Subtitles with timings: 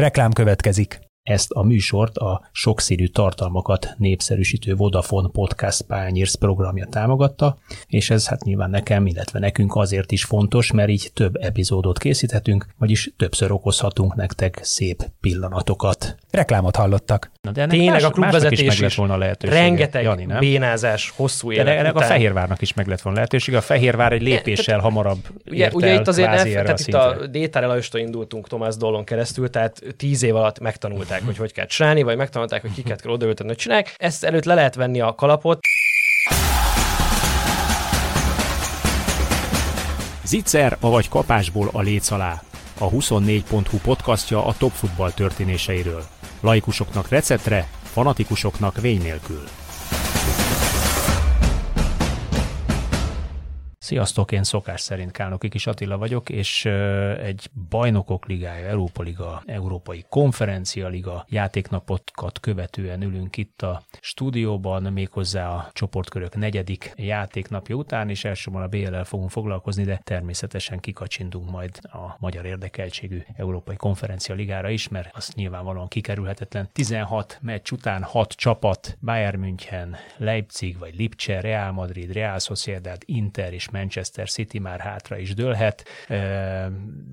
[0.00, 1.09] Reklám következik.
[1.22, 8.44] Ezt a műsort a sokszínű tartalmakat népszerűsítő Vodafone Podcast Pányérsz programja támogatta, és ez hát
[8.44, 14.14] nyilván nekem, illetve nekünk azért is fontos, mert így több epizódot készíthetünk, vagyis többször okozhatunk
[14.14, 16.16] nektek szép pillanatokat.
[16.30, 17.30] Reklámot hallottak.
[17.40, 19.60] Na de Tényleg más, a klubvezetés is, is volna lehetősége.
[19.60, 20.38] Rengeteg Jani, nem?
[20.38, 23.56] bénázás, hosszú élet de ennek a Fehérvárnak is meg lett volna lehetősége.
[23.56, 27.26] A Fehérvár egy lépéssel hamarabb ugye, ért ugye itt azért ne, tehát a itt a
[27.26, 30.58] Détár Lajostól indultunk Tomás Dollon keresztül, tehát tíz év alatt
[31.10, 33.94] megtanulták, hogy hogy kell csinálni, vagy megtanulták, hogy kiket kell odaültetni, hogy csinálják.
[33.98, 35.58] Ezt előtt le lehet venni a kalapot.
[40.24, 42.42] Zicser, vagy kapásból a léc alá.
[42.78, 46.02] A 24.hu podcastja a top futball történéseiről.
[46.40, 49.42] Laikusoknak receptre, fanatikusoknak vény nélkül.
[53.90, 56.64] Sziasztok, én szokás szerint Kálnoki Kis Attila vagyok, és
[57.22, 65.48] egy bajnokok ligája, Európa Liga, Európai Konferencia Liga játéknapokat követően ülünk itt a stúdióban, méghozzá
[65.48, 71.78] a csoportkörök negyedik játéknapja után, és elsősorban a BL-el fogunk foglalkozni, de természetesen kikacsintunk majd
[71.82, 76.68] a magyar érdekeltségű Európai Konferencia Ligára is, mert az nyilvánvalóan kikerülhetetlen.
[76.72, 83.52] 16 meccs után 6 csapat, Bayern München, Leipzig vagy Lipcse, Real Madrid, Real Sociedad, Inter
[83.52, 85.84] és Manchester City már hátra is dőlhet,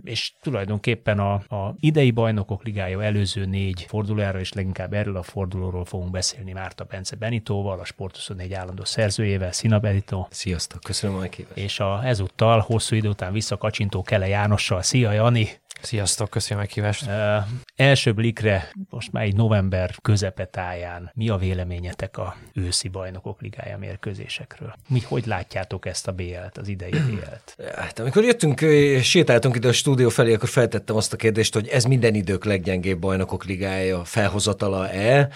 [0.04, 5.86] és tulajdonképpen a, a idei bajnokok ligája előző négy fordulójára, és leginkább erről a fordulóról
[5.86, 9.52] fogunk beszélni Márta Bence Benitóval, a Sport 24 állandó szerzőjével.
[9.52, 10.28] Szina Benito!
[10.30, 11.58] Sziasztok, köszönöm a meghívást!
[11.58, 14.82] És a ezúttal hosszú idő után visszakacsintó Kele Jánossal.
[14.82, 15.50] Szia Jani!
[15.82, 17.06] Sziasztok, köszönöm a meghívást.
[17.06, 17.12] Uh,
[17.76, 24.74] első blikre, most már egy november közepetáján, mi a véleményetek a őszi bajnokok ligája mérkőzésekről?
[24.90, 27.56] Mi, hogy látjátok ezt a BL-t, az idei BL-t?
[27.76, 28.60] Hát, amikor jöttünk,
[29.02, 33.00] sétáltunk ide a stúdió felé, akkor feltettem azt a kérdést, hogy ez minden idők leggyengébb
[33.00, 35.30] bajnokok ligája felhozatala-e,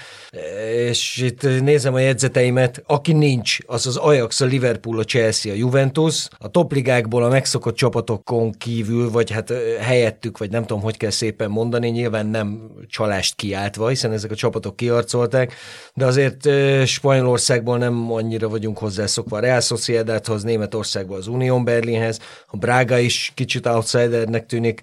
[0.65, 5.55] és itt nézem a jegyzeteimet, aki nincs, az az Ajax, a Liverpool, a Chelsea, a
[5.55, 10.97] Juventus, a topligákból a megszokott csapatokon kívül, vagy hát helyettük vettük, vagy nem tudom, hogy
[10.97, 15.53] kell szépen mondani, nyilván nem csalást kiáltva, hiszen ezek a csapatok kiarcolták,
[15.93, 16.49] de azért
[16.85, 19.37] Spanyolországból nem annyira vagyunk hozzászokva.
[19.37, 24.81] A Real Sociedadhoz, Németországból az Union Berlinhez, a Braga is kicsit outsidernek tűnik.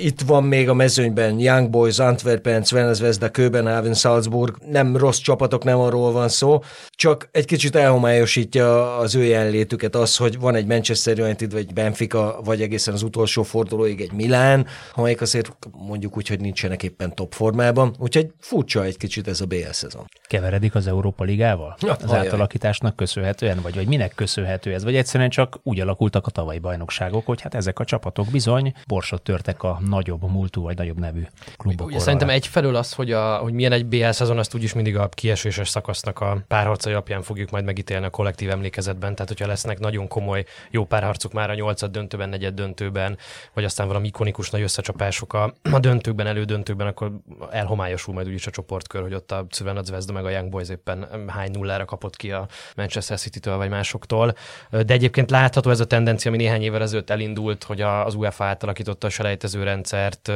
[0.00, 5.64] Itt van még a mezőnyben Young Boys, Antwerpen, Sven Zvezda, Köbenhaven, Salzburg, nem rossz csapatok,
[5.64, 10.66] nem arról van szó, csak egy kicsit elhomályosítja az ő jelenlétüket az, hogy van egy
[10.66, 16.16] Manchester United, vagy Benfica, vagy egészen az utolsó fordulóig egy Milán, után, amelyik azért mondjuk
[16.16, 20.04] úgy, hogy nincsenek éppen top formában, úgyhogy furcsa egy kicsit ez a BL szezon.
[20.26, 21.76] Keveredik az Európa Ligával?
[21.80, 22.26] Ja, az ajaj.
[22.26, 24.84] átalakításnak köszönhetően, vagy, vagy minek köszönhető ez?
[24.84, 29.22] Vagy egyszerűen csak úgy alakultak a tavalyi bajnokságok, hogy hát ezek a csapatok bizony borsot
[29.22, 31.22] törtek a nagyobb múltú vagy nagyobb nevű
[31.56, 31.86] klubok.
[31.86, 35.08] Ugye szerintem egyfelől az, hogy, a, hogy milyen egy BL szezon, azt úgyis mindig a
[35.08, 39.12] kieséses szakasznak a párharcai alapján fogjuk majd megítélni a kollektív emlékezetben.
[39.14, 43.18] Tehát, hogyha lesznek nagyon komoly jó párharcok már a nyolcad döntőben, negyed döntőben,
[43.54, 47.12] vagy aztán valami ikonikus ikonikus nagy összecsapások a, a döntőkben, elődöntőkben, akkor
[47.50, 51.06] elhomályosul majd úgyis a csoportkör, hogy ott a Szüven Zvezda meg a Young Boys éppen
[51.26, 54.34] hány nullára kapott ki a Manchester City-től vagy másoktól.
[54.70, 59.06] De egyébként látható ez a tendencia, ami néhány évvel ezelőtt elindult, hogy az UEFA átalakította
[59.06, 60.32] a selejtező rendszert,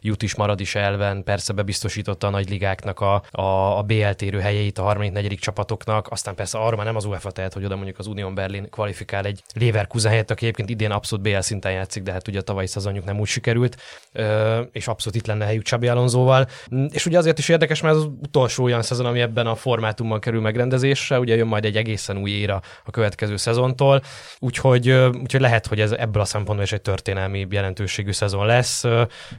[0.00, 4.40] jut is marad is elven, persze bebiztosította a nagy ligáknak a, a, a BL térő
[4.40, 7.76] helyeit a harmadik, negyedik csapatoknak, aztán persze arra már nem az UEFA tehet, hogy oda
[7.76, 12.02] mondjuk az Union Berlin kvalifikál egy Leverkusen helyett, aki egyébként idén abszolút BL szinten játszik,
[12.02, 13.76] de hát ugye a tavalyi szezonjuk nem úgy sikerült
[14.72, 16.46] és abszolút itt lenne helyük Csabi Alonzóval.
[16.74, 20.20] Mm, és ugye azért is érdekes, mert az utolsó olyan szezon, ami ebben a formátumban
[20.20, 24.02] kerül megrendezésre, ugye jön majd egy egészen új éra a következő szezontól,
[24.38, 28.84] úgyhogy, úgyhogy lehet, hogy ez ebből a szempontból is egy történelmi jelentőségű szezon lesz,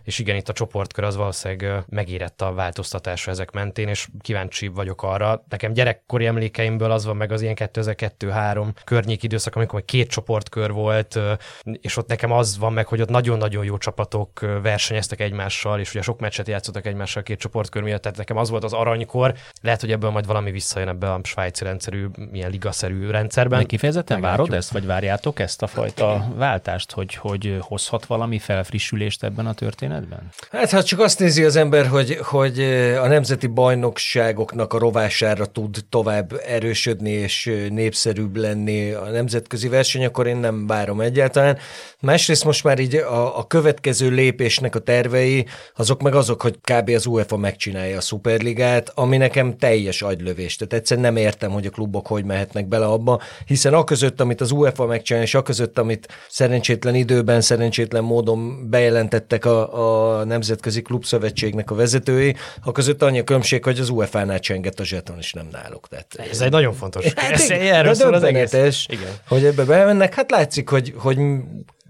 [0.04, 5.04] és igen, itt a csoportkör az valószínűleg megérett a változtatásra ezek mentén, és kíváncsi vagyok
[5.04, 5.44] arra.
[5.50, 11.20] Nekem gyerekkori emlékeimből az van meg az ilyen 2002-3 környék időszak, amikor két csoportkör volt,
[11.64, 16.02] és ott nekem az van meg, hogy ott nagyon-nagyon jó csapatok versenyeztek egymással, és ugye
[16.02, 19.34] sok meccset játszottak egymással két csoportkör miatt, tehát nekem az volt az aranykor.
[19.62, 23.60] Lehet, hogy ebből majd valami visszajön ebbe a svájci rendszerű, milyen ligaszerű rendszerben.
[23.60, 24.48] De kifejezetten Meglátjuk.
[24.48, 29.54] várod ezt, vagy várjátok ezt a fajta váltást, hogy, hogy hozhat valami felfrissülést ebben a
[29.54, 30.30] történetben?
[30.52, 32.60] Hát, hát csak azt nézi az ember, hogy, hogy
[33.02, 40.28] a nemzeti bajnokságoknak a rovására tud tovább erősödni és népszerűbb lenni a nemzetközi verseny, akkor
[40.28, 41.58] én nem várom egyáltalán.
[42.00, 45.46] Másrészt most már így a, a követ következő lépésnek a tervei,
[45.76, 46.90] azok meg azok, hogy kb.
[46.90, 50.56] az UEFA megcsinálja a Superligát, ami nekem teljes agylövés.
[50.56, 54.42] Tehát egyszerűen nem értem, hogy a klubok hogy mehetnek bele abba, hiszen a között, amit
[54.42, 60.82] az UEFA megcsinál, és a között, amit szerencsétlen időben, szerencsétlen módon bejelentettek a, a Nemzetközi
[60.82, 65.34] Klubszövetségnek a vezetői, a között annyi a különbség, hogy az UEFA-nál csengett a zseton, és
[65.34, 65.88] nem náluk.
[65.88, 67.14] Tehát, Ez egy nagyon fontos.
[67.14, 68.86] Hát Ez, erről szól az egész.
[68.88, 69.12] Igen.
[69.28, 70.14] hogy ebbe bemennek.
[70.14, 71.18] Hát látszik, hogy, hogy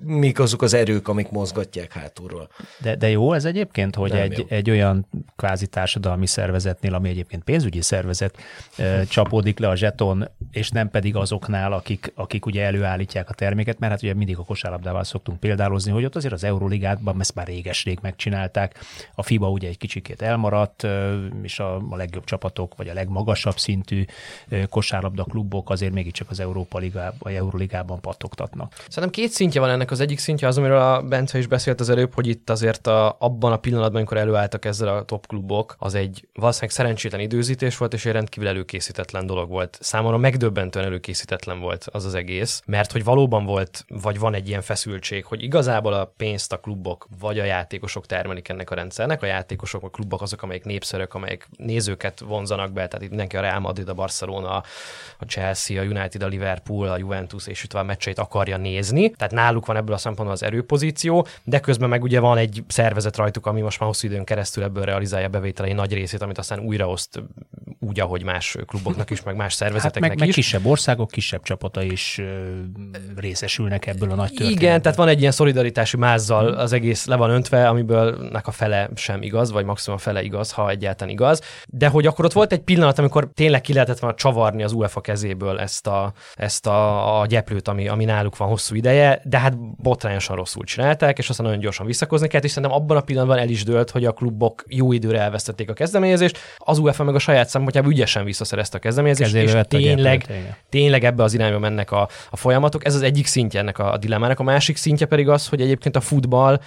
[0.04, 2.50] mik azok az erők, amik mozgatják hátulról.
[2.82, 4.46] De, de jó ez egyébként, hogy Nem egy, jó.
[4.50, 8.38] egy olyan kvázi társadalmi szervezetnél, ami egyébként pénzügyi szervezet,
[9.10, 13.92] csapódik le a zseton, és nem pedig azoknál, akik, akik ugye előállítják a terméket, mert
[13.92, 18.00] hát ugye mindig a kosárlabdával szoktunk példálozni, hogy ott azért az Euroligátban ezt már réges-rég
[18.02, 18.80] megcsinálták.
[19.16, 20.88] A FIBA ugye egy kicsikét elmaradt,
[21.42, 24.06] és a, a legjobb csapatok, vagy a legmagasabb szintű
[24.70, 28.74] kosárlabda klubok azért mégiscsak az Európa Ligában, vagy Euroligában pattogtatnak.
[28.88, 29.89] Szerintem két szintje van ennek.
[29.92, 33.16] Az egyik szintje az, amiről a Bence is beszélt az előbb, hogy itt azért a,
[33.20, 37.94] abban a pillanatban, amikor előálltak ezzel a top klubok, az egy valószínűleg szerencsétlen időzítés volt,
[37.94, 39.78] és egy rendkívül előkészítetlen dolog volt.
[39.82, 44.62] Számomra megdöbbentően előkészítetlen volt az az egész, mert hogy valóban volt, vagy van egy ilyen
[44.62, 49.22] feszültség, hogy igazából a pénzt a klubok vagy a játékosok termelik ennek a rendszernek.
[49.22, 53.42] A játékosok, a klubok azok, amelyek népszerűek, amelyek nézőket vonzanak be, tehát itt mindenki a
[53.42, 54.64] Real Madrid, a Barcelona,
[55.18, 59.10] a Chelsea, a United, a Liverpool, a Juventus és itt a meccseit akarja nézni.
[59.10, 63.18] Tehát náluk van ebből a szempontból az erőpozíció, de közben meg ugye van egy szervezet
[63.18, 67.22] rajtuk, ami most már hosszú időn keresztül ebből realizálja bevételei nagy részét, amit aztán újraoszt
[67.80, 70.36] úgy, ahogy más kluboknak is, meg más Hát szervezeteknek meg, meg is.
[70.36, 72.22] kisebb országok, kisebb csapatai is
[73.16, 74.62] részesülnek ebből a nagy történetből.
[74.68, 78.52] Igen, tehát van egy ilyen szolidaritási mázzal az egész le van öntve, amiből nek a
[78.52, 81.42] fele sem igaz, vagy maximum a fele igaz, ha egyáltalán igaz.
[81.68, 85.02] De hogy akkor ott volt egy pillanat, amikor tényleg ki lehetett volna csavarni az UEFA
[85.02, 89.76] kezéből ezt a, ezt a, a gyeplőt, ami, ami náluk van hosszú ideje, de hát
[89.82, 93.50] botrányosan rosszul csinálták, és aztán nagyon gyorsan visszakozni kellett, és szerintem abban a pillanatban el
[93.50, 97.50] is dőlt, hogy a klubok jó időre elvesztették a kezdeményezést, az UEFA meg a saját
[97.72, 100.56] szempontjából ügyesen visszaszerezte a kezdeményezést, és tényleg, igen.
[100.70, 102.86] tényleg ebbe az irányba mennek a, a folyamatok.
[102.86, 104.40] Ez az egyik szintje ennek a, a dilemmának.
[104.40, 106.60] A másik szintje pedig az, hogy egyébként a futball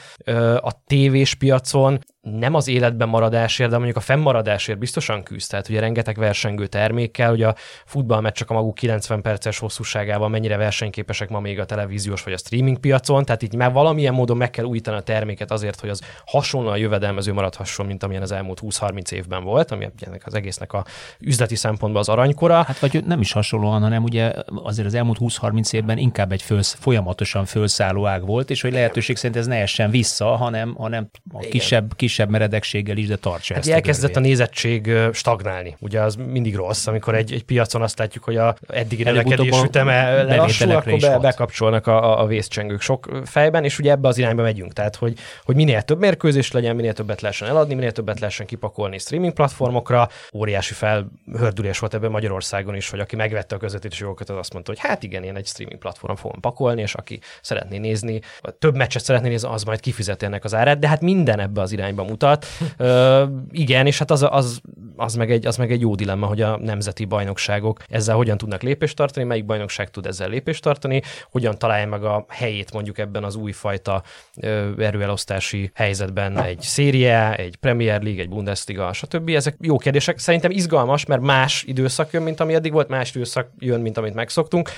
[0.56, 5.50] a tévés piacon nem az életben maradásért, de mondjuk a fennmaradásért biztosan küzd.
[5.50, 7.54] Tehát ugye rengeteg versengő termékkel, ugye a
[7.84, 12.78] futballmeccsek a maguk 90 perces hosszúságával mennyire versenyképesek ma még a televíziós vagy a streaming
[12.78, 16.78] piacon, tehát így már valamilyen módon meg kell újítani a terméket azért, hogy az hasonlóan
[16.78, 20.84] jövedelmező maradhasson, mint amilyen az elmúlt 20-30 évben volt, ami ennek az egésznek a
[21.20, 22.62] üzleti szempontból az aranykora.
[22.62, 24.32] Hát vagy nem is hasonlóan, hanem ugye
[24.62, 29.16] azért az elmúlt 20-30 évben inkább egy fölsz, folyamatosan fölszálló ág volt, és hogy lehetőség
[29.16, 33.62] szerint ez ne essen vissza, hanem, hanem a kisebb, kisebb meredekséggel is, de tartsa Hát
[33.62, 34.30] ezt elkezdett a görbét.
[34.30, 35.76] nézettség stagnálni.
[35.78, 39.60] Ugye az mindig rossz, amikor egy, egy piacon azt látjuk, hogy a eddigi Előbb-utóbb növekedés
[39.60, 44.08] a üteme lelassul, akkor be, bekapcsolnak a, a, a vészcsengők sok fejben, és ugye ebbe
[44.08, 44.72] az irányba megyünk.
[44.72, 48.98] Tehát, hogy, hogy minél több mérkőzés legyen, minél többet lehessen eladni, minél többet lehessen kipakolni
[48.98, 50.08] streaming platformokra.
[50.34, 54.70] Óriási felhördülés volt ebben Magyarországon is, hogy aki megvette a közvetítési jogokat, az azt mondta,
[54.70, 58.20] hogy hát igen, én egy streaming platformon fogom pakolni, és aki szeretné nézni,
[58.58, 61.72] több meccset szeretné nézni, az majd kifizeti ennek az árát, de hát minden ebbe az
[61.72, 62.46] irányba mutat.
[62.76, 64.60] Ö, igen, és hát az, az,
[64.96, 68.62] az, meg egy, az meg egy jó dilemma, hogy a nemzeti bajnokságok ezzel hogyan tudnak
[68.62, 73.24] lépést tartani, melyik bajnokság tud ezzel lépést tartani, hogyan találja meg a helyét mondjuk ebben
[73.24, 74.02] az újfajta
[74.36, 79.28] ö, erőelosztási helyzetben egy széria, egy Premier League, egy Bundesliga, stb.
[79.28, 80.18] Ezek jó kérdések.
[80.18, 84.14] Szerintem izgalmas, mert más időszak jön, mint ami eddig volt, más időszak jön, mint amit
[84.14, 84.70] megszoktunk.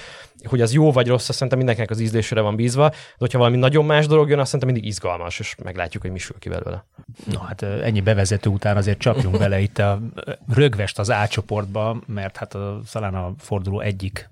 [0.45, 3.57] Hogy az jó vagy rossz, azt szerintem mindenkinek az ízlésére van bízva, de hogyha valami
[3.57, 6.85] nagyon más dolog jön, azt szerintem mindig izgalmas, és meglátjuk, hogy mi sül ki belőle.
[7.33, 10.01] No, hát ennyi bevezető után azért csapjunk bele itt a
[10.49, 14.29] rögvest az A csoportba, mert hát a, talán a forduló egyik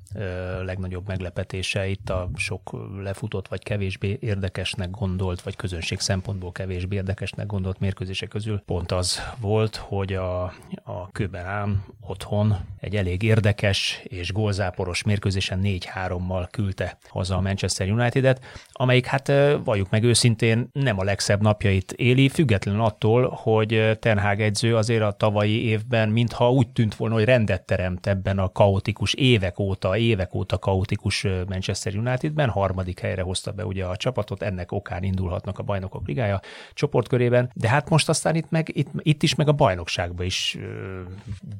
[0.64, 1.86] legnagyobb meglepetése.
[1.86, 8.28] Itt a sok lefutott vagy kevésbé érdekesnek gondolt, vagy közönség szempontból kevésbé érdekesnek gondolt mérkőzések
[8.28, 10.42] közül pont az volt, hogy a,
[10.84, 18.44] a Köbenám otthon egy elég érdekes és gólzáporos mérkőzésen 4-3-mal küldte haza a Manchester United-et,
[18.72, 19.32] amelyik hát
[19.64, 25.02] valljuk meg őszintén nem a legszebb napjait éli, függetlenül attól, hogy Ten Hag edző azért
[25.02, 29.96] a tavalyi évben mintha úgy tűnt volna, hogy rendet teremt ebben a kaotikus évek óta,
[30.02, 35.58] évek óta kaotikus Manchester Unitedben, harmadik helyre hozta be ugye a csapatot, ennek okán indulhatnak
[35.58, 36.40] a bajnokok ligája
[36.74, 41.00] csoportkörében, de hát most aztán itt, meg, itt, itt is meg a bajnokságban is ö,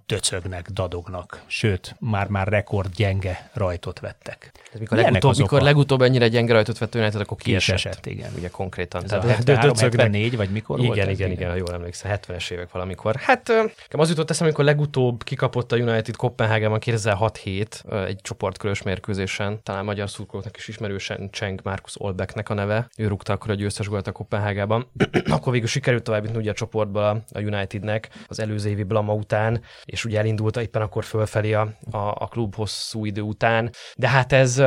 [0.06, 4.52] döcögnek, dadognak, sőt, már-már rekord gyenge rajtot vettek.
[4.72, 7.76] Ez mikor, Milyenek legutóbb, mikor a- legutóbb ennyire gyenge rajtot vett United, akkor kiesett.
[7.76, 8.30] Kiesett, igen.
[8.36, 9.04] Ugye konkrétan.
[9.04, 10.00] Ez a Tehát 73, döcögnek.
[10.00, 11.18] 74, vagy mikor igen, volt ez?
[11.18, 13.16] Igen, igen, igen, jól emlékszem, 70-es évek valamikor.
[13.16, 13.52] Hát
[13.90, 19.84] az jutott eszembe, amikor legutóbb kikapott a United Kopenhágában 2006-7, ö, egy csoportkörös mérkőzésen, talán
[19.84, 22.88] magyar szurkolóknak is ismerősen Cseng Markus Olbecknek a neve.
[22.96, 24.90] Ő rúgta akkor a győztes gólt a Kopenhágában.
[25.34, 30.04] akkor végül sikerült tovább ugye a csoportba a Unitednek az előző évi blama után, és
[30.04, 33.70] ugye elindult éppen akkor fölfelé a, a, a klub hosszú idő után.
[33.96, 34.62] De hát ez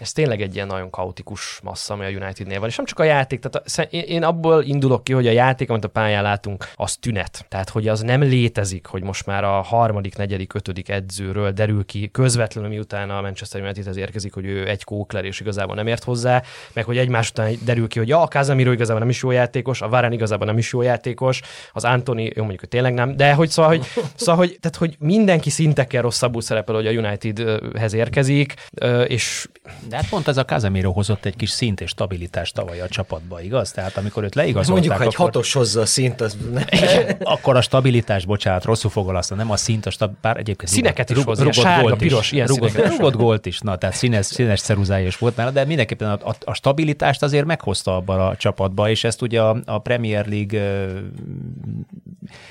[0.00, 2.68] ez tényleg egy ilyen nagyon kaotikus massza, ami a Unitednél van.
[2.68, 5.84] És nem csak a játék, tehát a, én abból indulok ki, hogy a játék, amit
[5.84, 7.44] a pályán látunk, az tünet.
[7.48, 12.10] Tehát, hogy az nem létezik, hogy most már a harmadik, negyedik, ötödik edzőről derül ki
[12.10, 16.42] közvetlenül, miután a Manchester Unitedhez érkezik, hogy ő egy kókler, és igazából nem ért hozzá,
[16.72, 19.80] meg hogy egymás után derül ki, hogy ja, a Casemiro igazából nem is jó játékos,
[19.82, 21.40] a Varane igazából nem is jó játékos,
[21.72, 24.96] az Anthony, jó mondjuk, hogy tényleg nem, de hogy szóval, hogy, szóval, hogy, tehát, hogy
[24.98, 28.54] mindenki szintekkel rosszabbul szerepel, hogy a Unitedhez érkezik,
[29.06, 29.48] és
[29.90, 33.40] de hát pont ez a Casemiro hozott egy kis szint és stabilitást tavaly a csapatba,
[33.40, 33.72] igaz?
[33.72, 34.72] Tehát amikor őt leigazolták...
[34.72, 35.24] Mondjuk, ha egy akkor...
[35.24, 36.36] hatos hozza a szint, az...
[37.22, 40.12] akkor a stabilitás, bocsánat, rosszul fogalmaztam, nem a szint, a stab...
[40.20, 40.70] bár egyébként...
[40.70, 44.60] Színeket is hozni, sárga, gólt piros, ilyen rugott, rugott gólt is, na, tehát színes, színes
[44.60, 48.90] ceruzája is volt nála, de mindenképpen a, a, a, stabilitást azért meghozta abban a csapatba,
[48.90, 50.98] és ezt ugye a, a Premier League uh,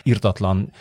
[0.03, 0.71] irtatlan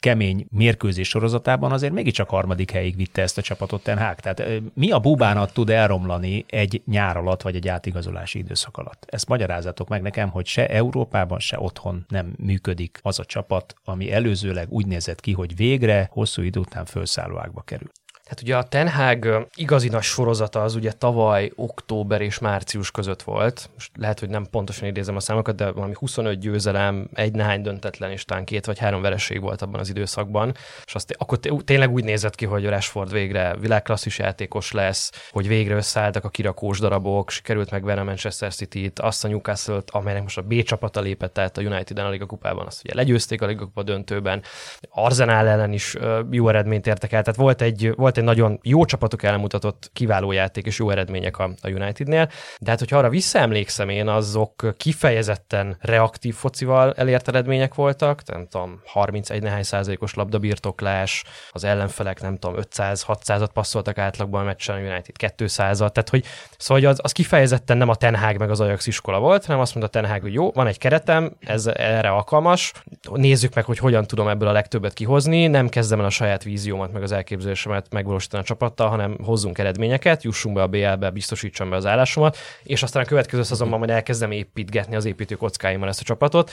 [0.00, 4.14] kemény mérkőzés sorozatában azért mégiscsak harmadik helyig vitte ezt a csapatot Ten Hag.
[4.14, 4.98] Tehát mi a
[5.46, 9.04] bubánat tud elromlani egy nyár alatt, vagy egy átigazolási időszak alatt?
[9.08, 14.12] Ezt magyarázatok meg nekem, hogy se Európában, se otthon nem működik az a csapat, ami
[14.12, 17.90] előzőleg úgy nézett ki, hogy végre hosszú idő után felszállóákba kerül.
[18.26, 23.22] Hát ugye a Ten Hag igazi nagy sorozata az ugye tavaly október és március között
[23.22, 23.70] volt.
[23.74, 28.10] Most lehet, hogy nem pontosan idézem a számokat, de valami 25 győzelem, egy nehány döntetlen,
[28.10, 30.54] és talán két vagy három vereség volt abban az időszakban.
[30.84, 35.74] És azt akkor tényleg úgy nézett ki, hogy Rashford végre világklasszis játékos lesz, hogy végre
[35.74, 40.42] összeálltak a kirakós darabok, sikerült megvenni a Manchester City-t, azt a Newcastle-t, amelynek most a
[40.42, 43.82] B csapata lépett át a United-en a Liga kupában, azt ugye legyőzték a Liga kupa
[43.82, 44.42] döntőben.
[44.88, 45.96] Arzenál ellen is
[46.30, 50.32] jó eredményt értek el, tehát volt egy, volt volt egy nagyon jó csapatok elmutatott kiváló
[50.32, 55.76] játék és jó eredmények a, a Unitednél, de hát hogyha arra visszaemlékszem én, azok kifejezetten
[55.80, 62.56] reaktív focival elért eredmények voltak, nem tudom, 31 nehány százalékos labdabirtoklás, az ellenfelek nem tudom,
[62.60, 66.24] 500-600-at passzoltak átlagban a meccsen, a United 200-at, tehát hogy
[66.58, 70.00] szóval az, az kifejezetten nem a Tenhág meg az Ajax iskola volt, hanem azt mondta
[70.00, 72.72] Tenhág, hogy jó, van egy keretem, ez erre alkalmas,
[73.12, 76.92] nézzük meg, hogy hogyan tudom ebből a legtöbbet kihozni, nem kezdem el a saját víziómat,
[76.92, 81.70] meg az elképzelésemet meg megvalósítani a csapattal, hanem hozzunk eredményeket, jussunk be a BL-be, biztosítsam
[81.70, 86.00] be az állásomat, és aztán a következő szezonban majd elkezdem építgetni az építő kockáimmal ezt
[86.00, 86.50] a csapatot.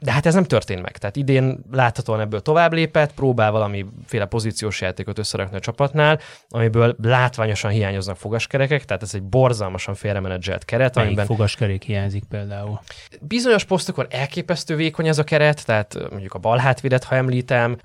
[0.00, 0.98] De hát ez nem történt meg.
[0.98, 6.18] Tehát idén láthatóan ebből tovább lépett, próbál valamiféle pozíciós játékot összerakni a csapatnál,
[6.48, 10.94] amiből látványosan hiányoznak fogaskerekek, tehát ez egy borzalmasan félremenedzselt keret.
[10.94, 12.80] Melyik amiben fogaskerék hiányzik például?
[13.20, 17.76] Bizonyos posztokon elképesztő vékony ez a keret, tehát mondjuk a bal hátvédet, ha említem,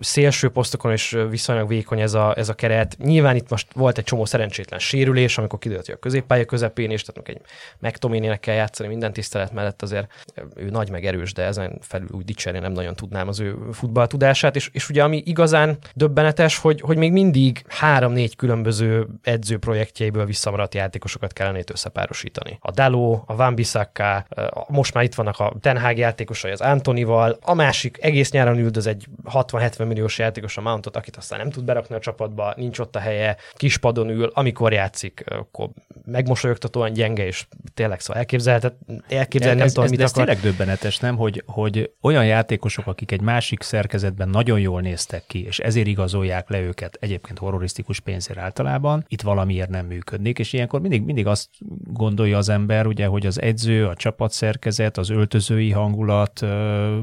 [0.00, 2.96] szélső posztokon is viszonylag vékony ez a a, ez a keret.
[2.98, 7.02] Nyilván itt most volt egy csomó szerencsétlen sérülés, amikor kiderült, hogy a középpálya közepén is,
[7.02, 7.40] tehát egy
[7.78, 12.24] megtoménének kell játszani minden tisztelet mellett, azért ő nagy meg erős, de ezen felül úgy
[12.24, 16.96] dicsérni nem nagyon tudnám az ő futballtudását, és, és ugye ami igazán döbbenetes, hogy, hogy
[16.96, 22.58] még mindig három-négy különböző edző projektjeiből visszamaradt játékosokat kellene itt összepárosítani.
[22.60, 24.26] A Daló, a Van Bissaka,
[24.68, 28.86] most már itt vannak a Ten Hag játékosai az Antonival, a másik egész nyáron üldöz
[28.86, 32.96] egy 60-70 milliós játékos a Mountot, akit aztán nem tud berakni a csapatba, nincs ott
[32.96, 35.68] a helye, kispadon ül, amikor játszik, akkor
[36.04, 40.24] megmosolyogtatóan gyenge, és tényleg szóval elképzelhetetlen, elképzelni, nem ez, tudom, ez, mit ez akar.
[40.24, 45.44] tényleg döbbenetes, nem, hogy, hogy olyan játékosok, akik egy másik szerkezetben nagyon jól néztek ki,
[45.44, 50.80] és ezért igazolják le őket, egyébként horrorisztikus pénzért általában, itt valamiért nem működnék, és ilyenkor
[50.80, 51.48] mindig, mindig azt
[51.92, 56.40] gondolja az ember, ugye, hogy az edző, a csapatszerkezet, az öltözői hangulat,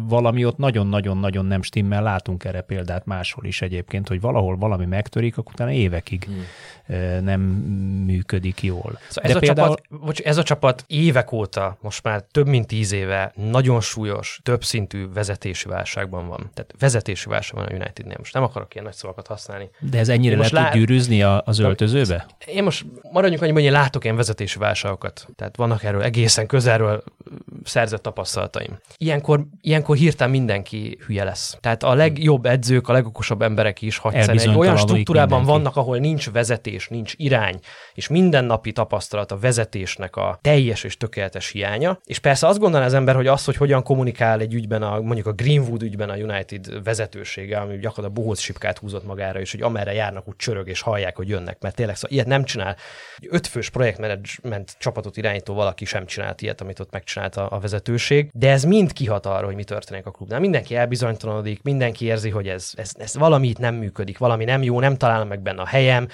[0.07, 5.37] valami ott nagyon-nagyon-nagyon nem stimmel, látunk erre példát máshol is egyébként, hogy valahol valami megtörik,
[5.37, 6.43] akkor utána évekig hmm.
[7.21, 7.41] Nem
[8.05, 8.99] működik jól.
[9.09, 9.75] Szóval ez, De a például...
[9.75, 14.39] csapat, bocs, ez a csapat évek óta, most már több mint tíz éve nagyon súlyos,
[14.43, 16.49] többszintű vezetési válságban van.
[16.53, 18.15] Tehát vezetési válság van a Unitednél.
[18.17, 19.69] Most nem akarok ilyen nagy szavakat használni.
[19.79, 20.69] De ez ennyire lehet lá...
[20.69, 22.25] gyűrűzni az öltözőbe?
[22.45, 25.27] Én most maradjunk annyi, hogy én látok ilyen vezetési válságokat.
[25.35, 27.03] Tehát vannak erről egészen közelről
[27.63, 28.79] szerzett tapasztalataim.
[28.97, 31.57] Ilyenkor, ilyenkor hirtelen mindenki hülye lesz.
[31.61, 35.61] Tehát a legjobb edzők, a legokosabb emberek is, ha egy olyan struktúrában mindenki.
[35.61, 37.59] vannak, ahol nincs vezetés, nincs irány,
[37.93, 41.99] és mindennapi tapasztalat a vezetésnek a teljes és tökéletes hiánya.
[42.05, 45.27] És persze azt gondolná az ember, hogy az, hogy hogyan kommunikál egy ügyben, a, mondjuk
[45.27, 49.93] a Greenwood ügyben a United vezetősége, ami gyakorlatilag bohóc sipkát húzott magára, és hogy amerre
[49.93, 52.75] járnak, úgy csörög és hallják, hogy jönnek, mert tényleg szóval ilyet nem csinál.
[53.17, 58.51] Egy ötfős projektmenedzsment csapatot irányító valaki sem csinált ilyet, amit ott megcsinált a, vezetőség, de
[58.51, 60.39] ez mind kihat arra, hogy mi történik a klubnál.
[60.39, 64.79] Mindenki elbizonytalanodik, mindenki érzi, hogy ez, ez, ez valami itt nem működik, valami nem jó
[64.79, 66.07] nem találom meg benne a helyem,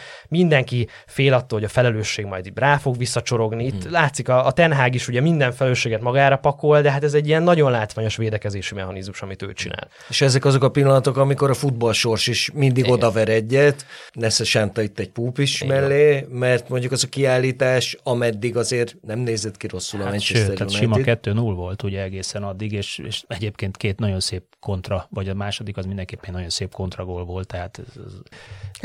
[0.51, 3.65] mindenki fél attól, hogy a felelősség majd rá fog visszacsorogni.
[3.65, 3.91] Itt hmm.
[3.91, 7.43] látszik, a, a Tenhág is ugye minden felelősséget magára pakol, de hát ez egy ilyen
[7.43, 9.87] nagyon látványos védekezési mechanizmus, amit ő csinál.
[10.09, 12.95] És ezek azok a pillanatok, amikor a futballsors is mindig Igen.
[12.95, 15.81] odaver egyet, Nesze Sánta itt egy púp is Igen.
[15.81, 20.57] mellé, mert mondjuk az a kiállítás, ameddig azért nem nézett ki rosszul hát a Manchester
[20.57, 20.77] sőt, United.
[20.77, 25.33] sima 2-0 volt ugye egészen addig, és, és egyébként két nagyon szép kontra, vagy a
[25.33, 28.13] második az mindenképpen nagyon szép kontragól volt, tehát ez, ez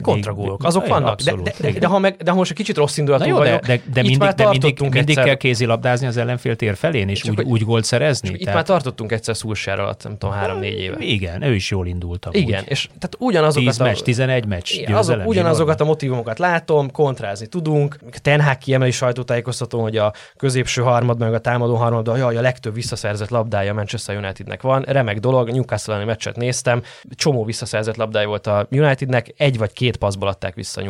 [0.02, 2.96] kontragólok, azok vannak, de, de, de, de, ha meg, de ha most egy kicsit rossz
[2.96, 6.76] indulatú jó, vagyok, de, de, de mindig, de mindig, mindig kell kézilabdázni az ellenfél tér
[6.76, 8.28] felén, és úgy, úgy gólt szerezni.
[8.28, 8.54] Itt tehát...
[8.54, 10.96] már tartottunk egyszer Szulsár alatt, nem tudom, három-négy éve.
[10.98, 12.28] Igen, ő is jól indult.
[12.30, 14.72] Igen, és tehát ugyanazokat 10 meccs, 11 meccs.
[14.72, 17.98] Igen, azok, ugyanazokat a motivumokat látom, kontrázni tudunk.
[18.22, 23.28] Tenhák kiemeli sajtótájékoztatón, hogy a középső harmad, meg a támadó harmad, jaj, a legtöbb visszaszerzett
[23.28, 24.82] labdája a Manchester Unitednek van.
[24.82, 26.82] Remek dolog, Newcastle meccset néztem,
[27.14, 30.84] csomó visszaszerzett labdája volt a Unitednek, egy vagy két passzból adták vissza a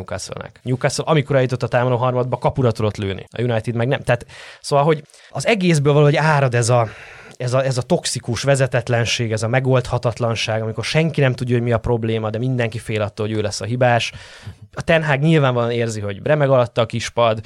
[0.63, 0.87] Newcastle-nek.
[0.87, 3.25] Newcastle, amikor eljutott a támadó harmadba, kapura tudott lőni.
[3.31, 4.01] A United meg nem.
[4.01, 4.27] Tehát,
[4.61, 6.89] szóval, hogy az egészből valahogy árad ez a,
[7.37, 11.73] ez a, ez a toxikus vezetetlenség, ez a megoldhatatlanság, amikor senki nem tudja, hogy mi
[11.73, 14.13] a probléma, de mindenki fél attól, hogy ő lesz a hibás.
[14.73, 17.41] A Tenhág nyilvánvalóan érzi, hogy remeg alatta a kispad,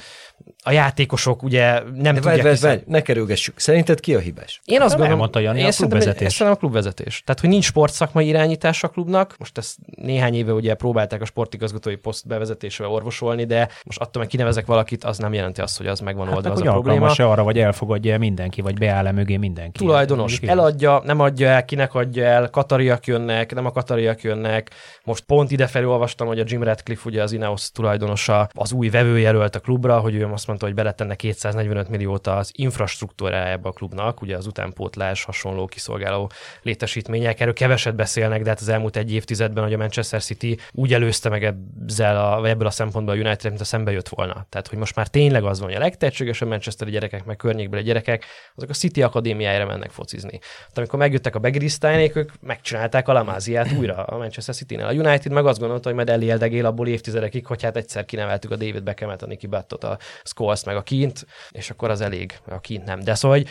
[0.63, 2.41] a játékosok ugye nem De tudják...
[2.41, 3.59] Várj, várj, ne kerülgessük.
[3.59, 4.61] Szerinted ki a hibás?
[4.65, 6.39] Én azt gondolom, hogy Jani, a klubvezetés.
[6.39, 7.21] Én a klubvezetés.
[7.25, 9.35] Tehát, hogy nincs sportszakmai irányítás a klubnak.
[9.37, 14.31] Most ezt néhány éve ugye próbálták a sportigazgatói poszt bevezetésével orvosolni, de most attól, hogy
[14.31, 17.09] kinevezek valakit, az nem jelenti azt, hogy az megvan hát, oldva az a probléma.
[17.09, 19.79] se arra, vagy elfogadja mindenki, vagy beáll -e mögé mindenki.
[19.79, 24.69] Tulajdonos eladja, nem adja el, kinek adja el, katariak jönnek, nem a katariak jönnek.
[25.03, 29.55] Most pont ide olvastam, hogy a Jim Radcliffe, ugye az Ineos tulajdonosa, az új vevőjelölt
[29.55, 34.37] a klubra, hogy ő azt mondta, hogy beletenne 245 milliót az infrastruktúrájába a klubnak, ugye
[34.37, 37.39] az utánpótlás, hasonló kiszolgáló létesítmények.
[37.39, 41.29] Erről keveset beszélnek, de hát az elmúlt egy évtizedben, hogy a Manchester City úgy előzte
[41.29, 41.55] meg
[41.87, 44.45] ezzel a, ebből a szempontból a United, mint a szembe jött volna.
[44.49, 48.25] Tehát, hogy most már tényleg az van, hogy a legtehetségesebb Manchesteri gyerekek, meg környékbeli gyerekek,
[48.55, 50.37] azok a City akadémiájára mennek focizni.
[50.39, 54.85] Tehát amikor megjöttek a Begrisztájnék, ők megcsinálták a Lamáziát újra a Manchester City-nél.
[54.85, 58.55] A United meg azt gondolta, hogy majd eléldegél abból évtizedekig, hogy hát egyszer kineveltük a
[58.55, 62.59] David Beckhamet, a Nicky Battot, a Scholes meg a kint, és akkor az elég, a
[62.59, 62.99] kint nem.
[62.99, 63.47] De szóval, hogy,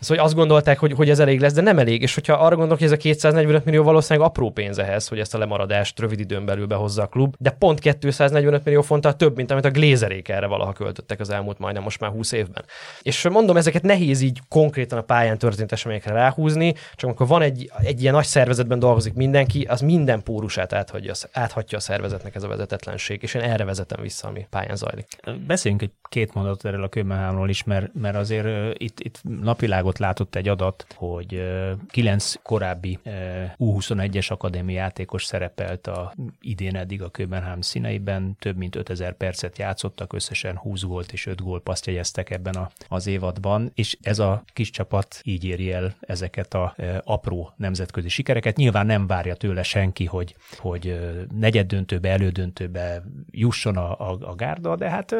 [0.00, 2.02] szóval azt gondolták, hogy, hogy ez elég lesz, de nem elég.
[2.02, 5.34] És hogyha arra gondolok, hogy ez a 245 millió valószínűleg apró pénz ehhez, hogy ezt
[5.34, 9.50] a lemaradást rövid időn belül behozza a klub, de pont 245 millió fonttal több, mint
[9.50, 12.64] amit a Glézerék erre valaha költöttek az elmúlt majdnem most már 20 évben.
[13.02, 17.70] És mondom, ezeket nehéz így konkrétan a pályán történt eseményekre ráhúzni, csak amikor van egy,
[17.78, 22.48] egy ilyen nagy szervezetben dolgozik mindenki, az minden pórusát áthagyja, áthatja a szervezetnek ez a
[22.48, 25.06] vezetetlenség, és én erre vezetem vissza, ami pályán zajlik.
[25.46, 30.34] Beszéljünk egy két mondatot erről a Köbenhámról is, mert, mert azért itt, itt napvilágot látott
[30.34, 31.42] egy adat, hogy
[31.88, 33.12] kilenc korábbi uh,
[33.58, 40.12] U21-es akadémi játékos szerepelt a idén eddig a Köbenhám színeiben, több mint 5000 percet játszottak,
[40.12, 44.70] összesen 20 gólt és 5 gólpaszt jegyeztek ebben a, az évadban, és ez a kis
[44.70, 48.56] csapat így éri el ezeket a apró nemzetközi sikereket.
[48.56, 50.98] Nyilván nem várja tőle senki, hogy, hogy
[51.38, 55.14] negyed döntőbe, elődöntőbe jusson a, a, a gárda, de hát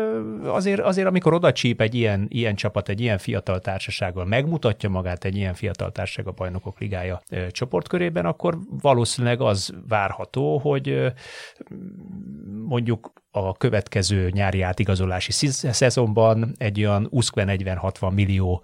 [0.45, 5.25] azért, azért amikor oda csíp egy ilyen, ilyen csapat, egy ilyen fiatal társasággal, megmutatja magát
[5.25, 11.09] egy ilyen fiatal társaság a bajnokok ligája ö, csoportkörében, akkor valószínűleg az várható, hogy ö,
[12.67, 18.63] mondjuk a következő nyári átigazolási szezonban egy olyan 20-40-60 millió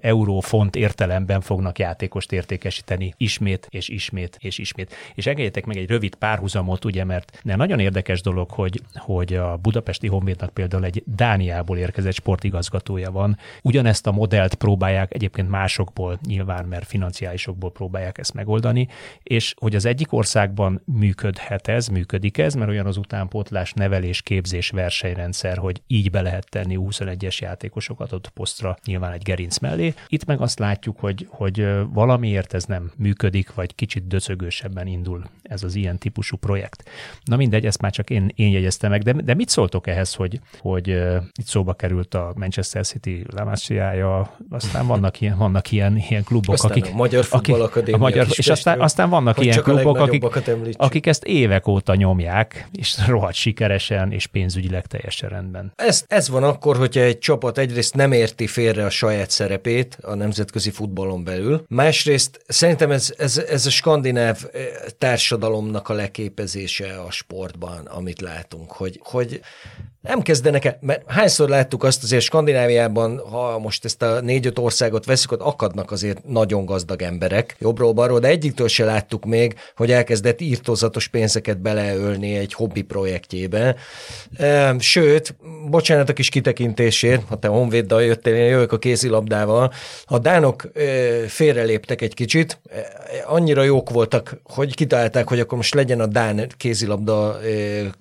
[0.00, 4.94] euró font értelemben fognak játékost értékesíteni ismét és ismét és ismét.
[5.14, 9.56] És engedjétek meg egy rövid párhuzamot, ugye, mert ne nagyon érdekes dolog, hogy, hogy a
[9.56, 13.38] budapesti honvédnak például egy Dániából érkezett sportigazgatója van.
[13.62, 18.88] Ugyanezt a modellt próbálják egyébként másokból, nyilván, mert financiálisokból próbálják ezt megoldani,
[19.22, 24.70] és hogy az egyik országban működhet ez, működik ez, mert olyan az utánpótlás nevelés, képzés,
[24.70, 29.94] versenyrendszer, hogy így be lehet tenni 21-es játékosokat ott posztra, nyilván egy gerinc mellé.
[30.06, 35.62] Itt meg azt látjuk, hogy, hogy valamiért ez nem működik, vagy kicsit döcögősebben indul ez
[35.62, 36.88] az ilyen típusú projekt.
[37.24, 40.40] Na mindegy, ezt már csak én, én jegyeztem meg, de, de mit szóltok ehhez, hogy,
[40.58, 40.88] hogy
[41.38, 46.70] itt szóba került a Manchester City Lamásiája, aztán vannak ilyen, vannak ilyen, ilyen klubok, aztán
[46.70, 46.86] akik...
[46.86, 50.24] A Magyar Futball akik, a magyar, És aztán, aztán vannak ilyen klubok, akik,
[50.76, 55.72] akik ezt évek óta nyomják, és rohadt sikeresen, és pénzügyileg teljesen rendben.
[55.76, 60.14] Ez, ez van akkor, hogyha egy csapat egyrészt nem érti félre a saját szerepét a
[60.14, 64.66] nemzetközi futballon belül, másrészt szerintem ez, ez, ez a skandináv eh,
[64.98, 69.40] társadalomnak a leképezése a sportban, amit látunk, hogy, hogy
[70.02, 75.04] nem kezdenek el, mert hányszor láttuk azt azért Skandináviában, ha most ezt a négy-öt országot
[75.04, 79.90] veszük, ott akadnak azért nagyon gazdag emberek, jobbról balról, de egyiktől se láttuk még, hogy
[79.90, 83.76] elkezdett írtózatos pénzeket beleölni egy hobbi projektjébe.
[84.78, 85.34] Sőt,
[85.68, 89.72] bocsánat a kis kitekintésért, ha te honvéddal jöttél, én jövök a kézilabdával,
[90.04, 90.70] a dánok
[91.26, 92.60] félreléptek egy kicsit,
[93.26, 97.38] annyira jók voltak, hogy kitalálták, hogy akkor most legyen a Dán kézilabda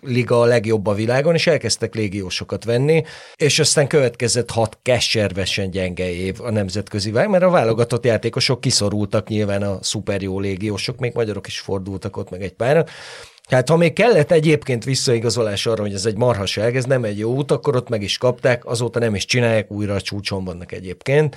[0.03, 3.03] liga a legjobb a világon, és elkezdtek légiósokat venni,
[3.35, 9.27] és aztán következett hat kesservesen gyenge év a nemzetközi vág, mert a válogatott játékosok kiszorultak
[9.27, 12.89] nyilván a szuper jó légiósok, még magyarok is fordultak ott meg egy párat,
[13.51, 17.33] tehát ha még kellett egyébként visszaigazolás arra, hogy ez egy marhaság, ez nem egy jó
[17.33, 21.35] út, akkor ott meg is kapták, azóta nem is csinálják, újra a csúcson vannak egyébként.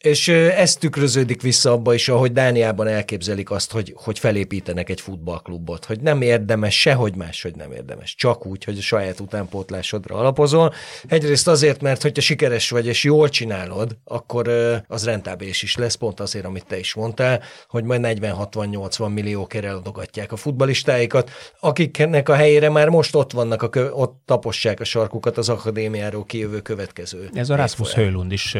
[0.00, 5.84] És ez tükröződik vissza abba is, ahogy Dániában elképzelik azt, hogy, hogy felépítenek egy futballklubot,
[5.84, 10.74] hogy nem érdemes, sehogy máshogy nem érdemes, csak úgy, hogy a saját utánpótlásodra alapozol.
[11.08, 14.48] Egyrészt azért, mert hogyha sikeres vagy és jól csinálod, akkor
[14.88, 20.32] az rentábilis is lesz, pont azért, amit te is mondtál, hogy majd 40-60-80 millió adogatják
[20.32, 25.38] a futbalistáikat, akiknek a helyére már most ott vannak, a kö- ott tapossák a sarkukat
[25.38, 27.28] az akadémiáról kijövő következő.
[27.34, 28.56] Ez a Rasmus Höjlund is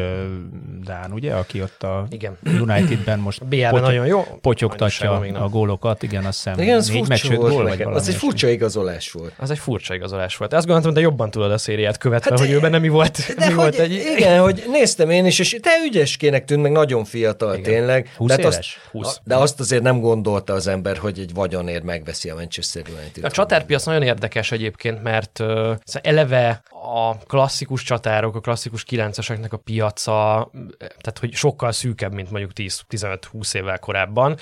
[0.84, 1.28] Dán, ugye?
[1.30, 2.38] Ugye, aki ott a igen.
[2.60, 4.22] Unitedben most potyog, nagyon jó.
[4.40, 9.10] potyogtatja a gólokat, igen, azt hiszem igen, négy meccs gól, vagy Az egy furcsa igazolás
[9.10, 9.32] volt.
[9.36, 10.52] Az egy furcsa igazolás volt.
[10.52, 13.34] Azt gondoltam, de jobban tudod a szériát követve, hát, hogy ő benne mi volt.
[13.36, 13.92] De mi hogy, volt egy...
[14.16, 17.72] Igen, hogy néztem én is, és te ügyeskének tűnt, meg nagyon fiatal igen.
[17.72, 18.12] tényleg.
[18.16, 18.56] 20 éves?
[18.56, 19.20] Azt, 20.
[19.24, 23.24] De azt azért nem gondolta az ember, hogy egy vagyonért megveszi a Manchester United.
[23.24, 29.56] A csatárpiac nagyon érdekes egyébként, mert uh, eleve a klasszikus csatárok, a klasszikus kilenceseknek a
[29.56, 34.36] piaca, tehát hogy sokkal szűkebb, mint mondjuk 10-15-20 évvel korábban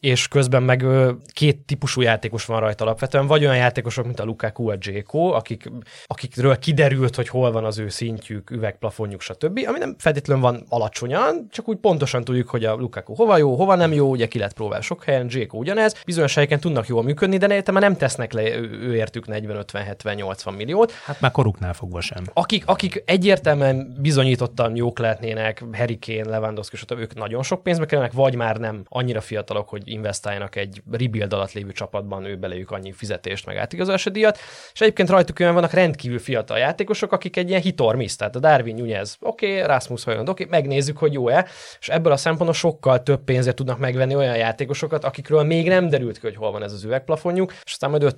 [0.00, 0.84] és közben meg
[1.32, 3.26] két típusú játékos van rajta alapvetően.
[3.26, 5.70] Vagy olyan játékosok, mint a Lukaku, a Jéko, akik,
[6.06, 11.46] akikről kiderült, hogy hol van az ő szintjük, üvegplafonjuk, stb., ami nem feltétlenül van alacsonyan,
[11.50, 14.52] csak úgy pontosan tudjuk, hogy a Lukaku hova jó, hova nem jó, ugye ki lehet
[14.52, 18.56] próbálni sok helyen, Jéko ugyanez, bizonyos helyeken tudnak jól működni, de értem, nem tesznek le
[18.58, 20.92] ő értük 40-50-70-80 milliót.
[20.92, 22.24] Hát már koruknál fogva sem.
[22.32, 28.12] Akik, akik egyértelműen bizonyítottan jók lehetnének, Harry Kane, Lewandowski, stb., ők nagyon sok pénzbe kerülnek,
[28.12, 32.92] vagy már nem annyira fiatalok, hogy investáljanak egy rebuild alatt lévő csapatban, ő belejük annyi
[32.92, 34.38] fizetést, meg átigazolási díjat,
[34.72, 38.38] és egyébként rajtuk olyan vannak rendkívül fiatal játékosok, akik egy ilyen hitor miss, tehát a
[38.38, 41.46] Darwin Nunez, oké, okay, Rasmus Hojland, oké, okay, megnézzük, hogy jó-e,
[41.80, 46.18] és ebből a szempontból sokkal több pénzért tudnak megvenni olyan játékosokat, akikről még nem derült
[46.18, 48.14] ki, hogy hol van ez az üvegplafonjuk, és aztán majd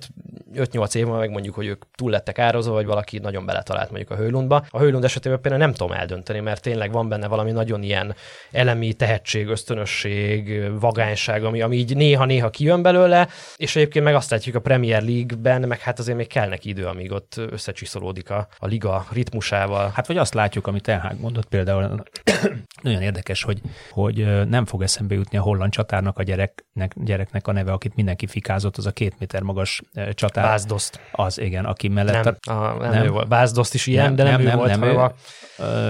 [0.55, 4.15] 5-8 év meg mondjuk, hogy ők túl lettek árazva, vagy valaki nagyon beletalált mondjuk a
[4.15, 4.65] Hőlundba.
[4.69, 8.15] A Hőlund esetében például nem tudom eldönteni, mert tényleg van benne valami nagyon ilyen
[8.51, 14.55] elemi tehetség, ösztönösség, vagányság, ami, ami így néha-néha kijön belőle, és egyébként meg azt látjuk
[14.55, 18.65] a Premier League-ben, meg hát azért még kell neki idő, amíg ott összecsiszolódik a, a
[18.65, 19.91] liga ritmusával.
[19.95, 22.03] Hát vagy azt látjuk, amit Ten mondott például,
[22.81, 27.51] nagyon érdekes, hogy, hogy nem fog eszembe jutni a holland csatárnak a gyereknek, gyereknek a
[27.51, 29.81] neve, akit mindenki fikázott, az a két méter magas
[30.13, 30.43] csatár.
[30.43, 30.99] Bázdoszt.
[31.11, 32.23] Az, igen, aki mellett...
[32.23, 33.03] Nem, a, nem, nem.
[33.03, 33.27] Ő volt.
[33.27, 34.69] Bázdoszt is ilyen, nem, de nem, nem ő nem, volt.
[34.69, 35.13] Nem, ő, a...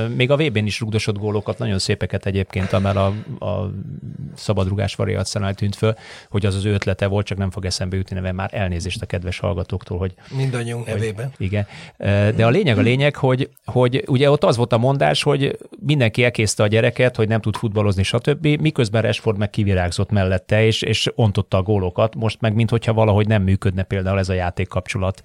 [0.08, 3.72] Még a VB-n is rugdosott gólokat, nagyon szépeket egyébként, amel a, a
[4.36, 5.96] szabadrugás variációnál tűnt föl,
[6.30, 9.06] hogy az az ő ötlete volt, csak nem fog eszembe jutni neve már elnézést a
[9.06, 10.14] kedves hallgatóktól, hogy...
[10.36, 11.32] Mindannyiunk nevében.
[11.38, 11.68] Igen.
[12.36, 16.24] De a lényeg a lényeg, hogy, hogy ugye ott az volt a mondás, hogy mindenki
[16.24, 18.48] elkészte a gyereket, hogy nem tud futballozni, stb.
[18.48, 22.16] Miközben Rashford meg kivirágzott mellette, és, és ontotta a gólokat.
[22.16, 25.22] Most meg, mintha valahogy nem működne például ez a játékkapcsolat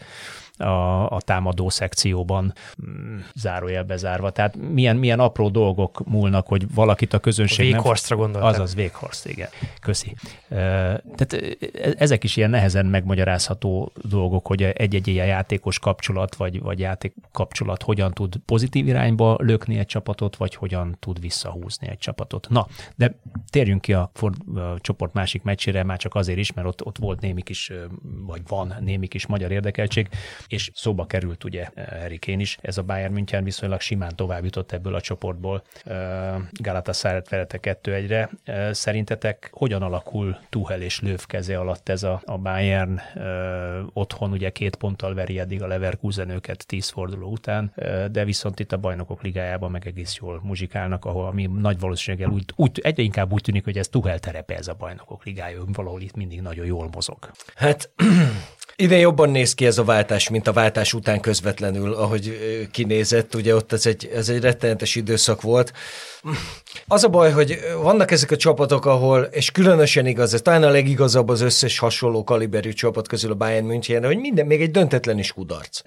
[0.58, 2.54] a, a támadó szekcióban
[2.86, 4.30] mm, zárójelbe zárva.
[4.30, 7.72] Tehát milyen, milyen apró dolgok múlnak, hogy valakit a közönség...
[7.72, 8.50] Véghorsztra gondoltam.
[8.50, 9.48] Azaz, Véghorst, igen.
[9.80, 10.14] Köszi.
[10.48, 11.58] Tehát
[11.98, 17.82] ezek is ilyen nehezen megmagyarázható dolgok, hogy egy-egy ilyen játékos kapcsolat, vagy, vagy játék kapcsolat
[17.82, 22.48] hogyan tud pozitív irányba lökni egy csapatot, vagy hogyan tud visszahúzni egy csapatot.
[22.48, 22.66] Na,
[22.96, 23.14] de
[23.50, 26.98] térjünk ki a, Ford, a csoport másik meccsére, már csak azért is, mert ott, ott
[26.98, 27.72] volt némi kis,
[28.26, 30.08] vagy van némi kis magyar érdekeltség
[30.48, 31.68] és szóba került ugye
[32.00, 32.58] Harry Kane is.
[32.60, 35.62] Ez a Bayern München viszonylag simán tovább jutott ebből a csoportból.
[36.52, 42.38] Galatasaray verete 2 1 Szerintetek hogyan alakul Tuchel és Löw keze alatt ez a, a
[42.38, 43.00] Bayern
[43.92, 47.72] otthon ugye két ponttal veri eddig a Leverkusen őket tíz forduló után,
[48.10, 52.44] de viszont itt a bajnokok ligájában meg egész jól muzsikálnak, ahol ami nagy valószínűséggel úgy,
[52.56, 56.16] úgy, egyre inkább úgy tűnik, hogy ez Tuchel terepe ez a bajnokok ligája, valahol itt
[56.16, 57.30] mindig nagyon jól mozog.
[57.54, 57.90] Hát
[58.76, 62.38] Idén jobban néz ki ez a váltás, mint a váltás után közvetlenül, ahogy
[62.72, 63.34] kinézett.
[63.34, 65.72] Ugye ott ez egy, ez egy rettenetes időszak volt.
[66.86, 70.68] Az a baj, hogy vannak ezek a csapatok, ahol, és különösen igaz, ez talán a
[70.68, 75.18] legigazabb az összes hasonló kaliberű csapat közül a Bayern München, hogy minden, még egy döntetlen
[75.18, 75.80] is kudarc.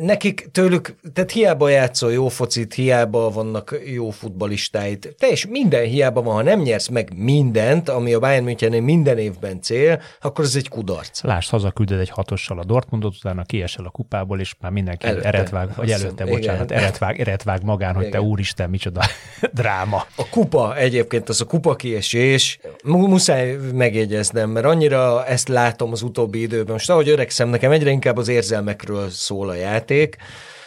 [0.00, 6.34] Nekik tőlük, tehát hiába játszol jó focit, hiába vannak jó futbalistáid, teljes minden hiába van,
[6.34, 10.68] ha nem nyersz meg mindent, ami a Bayern München minden évben cél, akkor ez egy
[10.68, 11.22] kudarc.
[11.22, 15.70] Lásd, hazaküldöd egy hatossal a Dortmundot, utána kiesel a kupából, és már mindenki előtte, eretvág,
[15.76, 18.20] vagy előtte, bocsánat, eretvág, eretvág magán, hogy igen.
[18.20, 19.00] te úristen, micsoda
[19.52, 20.06] dráma.
[20.16, 26.40] A kupa egyébként, az a kupa kiesés, muszáj megjegyeznem, mert annyira ezt látom az utóbbi
[26.40, 26.72] időben.
[26.72, 30.16] Most ahogy öregszem, nekem egyre inkább az érzelmekről szól a játék,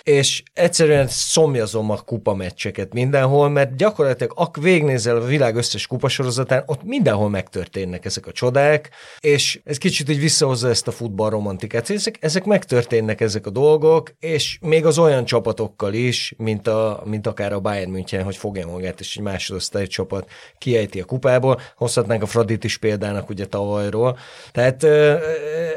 [0.06, 6.64] és egyszerűen szomjazom a kupa meccseket mindenhol, mert gyakorlatilag ak végnézel a világ összes kupasorozatán,
[6.66, 8.90] ott mindenhol megtörténnek ezek a csodák,
[9.20, 11.90] és ez kicsit így visszahozza ezt a futball romantikát.
[11.90, 17.28] Ezek, ezek megtörténnek ezek a dolgok, és még az olyan csapatokkal is, mint, a, mint
[17.28, 21.62] akár a Bayern München, hogy fogja magát, és egy másodosztályú csapat kiejti a kupából.
[21.76, 24.18] Hozhatnánk a Fradit is példának ugye tavalyról.
[24.52, 24.84] Tehát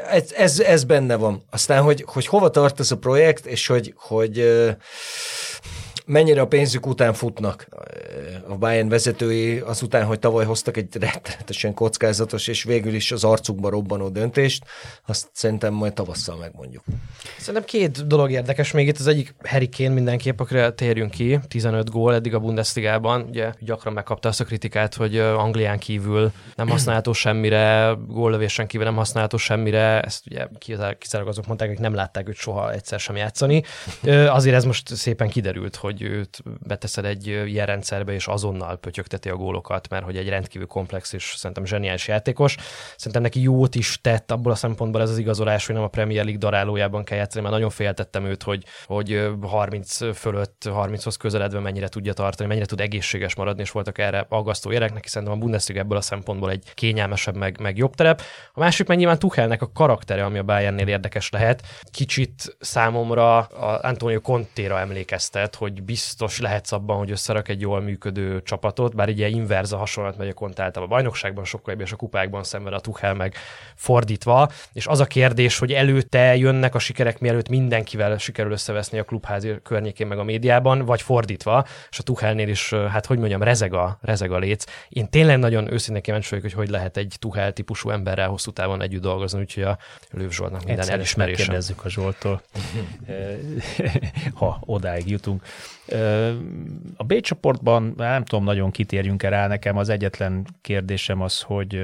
[0.09, 1.43] ez, ez, ez benne van.
[1.49, 4.43] Aztán, hogy, hogy hova tart ez a projekt, és hogy, hogy hogy
[6.09, 7.67] mennyire a pénzük után futnak.
[8.47, 13.69] A Bayern vezetői azután, hogy tavaly hoztak egy rettenetesen kockázatos és végül is az arcukba
[13.69, 14.63] robbanó döntést,
[15.05, 16.83] azt szerintem majd tavasszal megmondjuk.
[17.37, 18.97] Szerintem két dolog érdekes még itt.
[18.99, 21.39] Az egyik Harry Kane mindenképp, akire térjünk ki.
[21.47, 23.25] 15 gól eddig a Bundesligában.
[23.29, 28.95] Ugye gyakran megkapta azt a kritikát, hogy Anglián kívül nem használható semmire, góllövésen kívül nem
[28.95, 30.01] használható semmire.
[30.01, 30.47] Ezt ugye
[30.97, 33.63] kizárólag azok mondták, hogy nem látták őt soha egyszer sem játszani.
[34.27, 39.29] Azért ez most szépen kiderült, hogy hogy őt beteszed egy ilyen rendszerbe, és azonnal pötyögteti
[39.29, 42.55] a gólokat, mert hogy egy rendkívül komplex és szerintem zseniális játékos.
[42.97, 46.23] Szerintem neki jót is tett abból a szempontból ez az igazolás, hogy nem a Premier
[46.23, 51.87] League darálójában kell játszani, mert nagyon féltettem őt, hogy, hogy 30 fölött, 30-hoz közeledve mennyire
[51.87, 55.79] tudja tartani, mennyire tud egészséges maradni, és voltak erre aggasztó érek, neki szerintem a Bundesliga
[55.79, 58.21] ebből a szempontból egy kényelmesebb, meg, meg jobb terep.
[58.53, 61.63] A másik meg nyilván Tuchelnek a karaktere, ami a Bayernnél érdekes lehet.
[61.91, 68.41] Kicsit számomra a Antonio Contéra emlékeztet, hogy biztos lehetsz abban, hogy összerak egy jól működő
[68.41, 72.43] csapatot, bár ugye inverza hasonlat megy a kont a bajnokságban sokkal jobb, és a kupákban
[72.43, 73.35] szemben a Tuchel meg
[73.75, 79.03] fordítva, és az a kérdés, hogy előtte jönnek a sikerek, mielőtt mindenkivel sikerül összeveszni a
[79.03, 83.73] klubházi környékén meg a médiában, vagy fordítva, és a Tuchelnél is, hát hogy mondjam, rezeg
[83.73, 84.63] a, rezeg a léc.
[84.89, 88.81] Én tényleg nagyon őszintén kíváncsi vagyok, hogy hogy lehet egy Tuchel típusú emberrel hosszú távon
[88.81, 89.77] együtt dolgozni, úgyhogy a
[90.11, 91.57] Lőv Zsoltnak minden elismerése.
[91.83, 92.41] a Zsoltól,
[94.39, 95.43] ha odáig jutunk.
[96.95, 101.81] A B csoportban nem tudom, nagyon kitérjünk el rá, nekem az egyetlen kérdésem az, hogy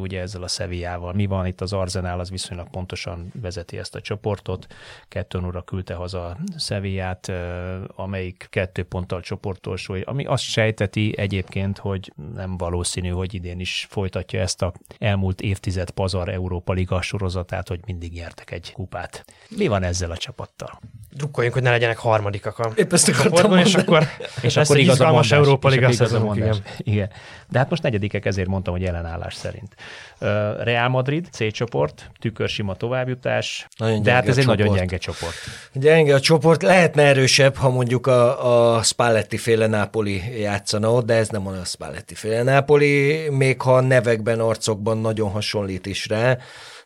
[0.00, 4.00] ugye ezzel a Sevillával mi van, itt az Arzenál az viszonylag pontosan vezeti ezt a
[4.00, 4.66] csoportot,
[5.08, 7.32] kettőn óra küldte haza Sevillát,
[7.86, 14.40] amelyik kettő ponttal csoportolsó, ami azt sejteti egyébként, hogy nem valószínű, hogy idén is folytatja
[14.40, 19.24] ezt a elmúlt évtized pazar Európa Liga sorozatát, hogy mindig nyertek egy kupát.
[19.56, 20.80] Mi van ezzel a csapattal?
[21.10, 24.06] Drukkoljunk, hogy ne legyenek harmadikak a Épp ezt csoportban, és akkor,
[24.42, 26.56] és akkor igaz a mondás, Európa Liga szezonunk, igen.
[26.78, 27.10] igen.
[27.48, 29.74] De hát most negyedikek, ezért mondtam, hogy ellenállás szerint.
[30.58, 35.34] Real Madrid, C csoport, tükörsima továbbjutás, nagyon de hát ez egy nagyon gyenge csoport.
[35.72, 41.14] Gyenge a csoport, lehetne erősebb, ha mondjuk a, a Spalletti féle Napoli játszana ott, de
[41.14, 46.36] ez nem a Spalletti féle Napoli, még ha nevekben, arcokban nagyon hasonlít is rá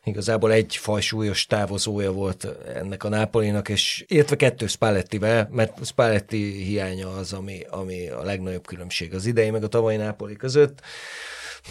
[0.05, 7.09] igazából egy fajsúlyos távozója volt ennek a Nápolinak, és illetve kettő Spallettivel, mert Spalletti hiánya
[7.09, 10.81] az, ami, ami a legnagyobb különbség az idei meg a tavalyi Nápoli között.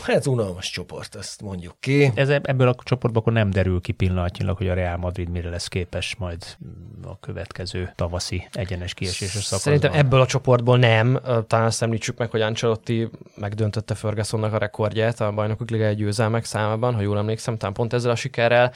[0.01, 2.11] Hát unalmas csoport, ezt mondjuk ki.
[2.15, 5.67] Ez ebből a csoportból akkor nem derül ki pillanatnyilag, hogy a Real Madrid mire lesz
[5.67, 6.57] képes majd
[7.03, 9.59] a következő tavaszi egyenes kieséses szakaszban.
[9.59, 11.19] Szerintem ebből a csoportból nem.
[11.47, 16.93] Talán azt említsük meg, hogy Ancelotti megdöntötte Fergusonnak a rekordját a bajnokok liga győzelmek számában,
[16.93, 18.73] ha jól emlékszem, talán pont ezzel a sikerrel.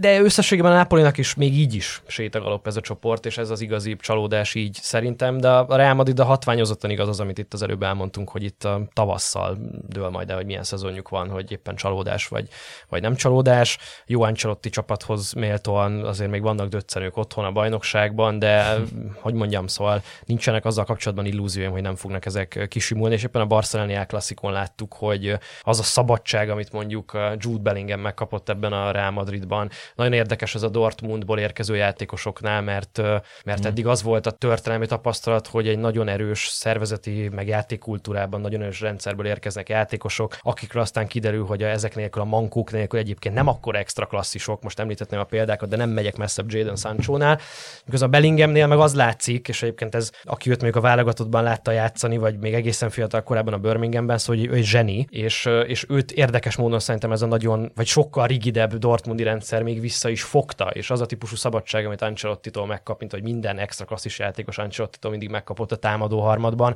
[0.00, 3.60] De összességében a Napolinak is még így is sétagalop ez a csoport, és ez az
[3.60, 7.62] igazi csalódás így szerintem, de a Real Madrid a hatványozottan igaz az, amit itt az
[7.62, 9.58] előbb elmondtunk, hogy itt a tavasszal
[9.96, 12.48] dől majd el, hogy milyen szezonjuk van, hogy éppen csalódás vagy,
[12.88, 13.78] vagy nem csalódás.
[14.06, 18.76] Jó Ancelotti csapathoz méltóan azért még vannak döccenők otthon a bajnokságban, de
[19.24, 23.46] hogy mondjam, szóval nincsenek azzal kapcsolatban illúzióim, hogy nem fognak ezek kisimulni, és éppen a
[23.46, 29.10] Barcelona klasszikon láttuk, hogy az a szabadság, amit mondjuk Jude Bellingham megkapott ebben a Real
[29.10, 32.98] Madridban, nagyon érdekes ez a Dortmundból érkező játékosoknál, mert,
[33.44, 33.66] mert mm.
[33.66, 38.80] eddig az volt a történelmi tapasztalat, hogy egy nagyon erős szervezeti, meg játékkultúrában nagyon erős
[38.80, 43.34] rendszerből érkeznek játékosok, játékosok, akikről aztán kiderül, hogy a, ezek nélkül a mankók nélkül egyébként
[43.34, 47.38] nem akkor extra klasszisok, most említettem a példákat, de nem megyek messzebb Jaden Sancho-nál.
[47.84, 51.70] Mikor a Bellinghamnél meg az látszik, és egyébként ez, aki őt még a válogatottban látta
[51.70, 55.86] játszani, vagy még egészen fiatal korábban a Birminghamben, szóval hogy ő egy zseni, és, és
[55.88, 60.22] őt érdekes módon szerintem ez a nagyon, vagy sokkal rigidebb Dortmundi rendszer még vissza is
[60.22, 64.58] fogta, és az a típusú szabadság, amit Ancelotti-tól megkap, mint hogy minden extra klasszis játékos
[64.58, 66.74] Ancelotti mindig megkapott a támadó harmadban,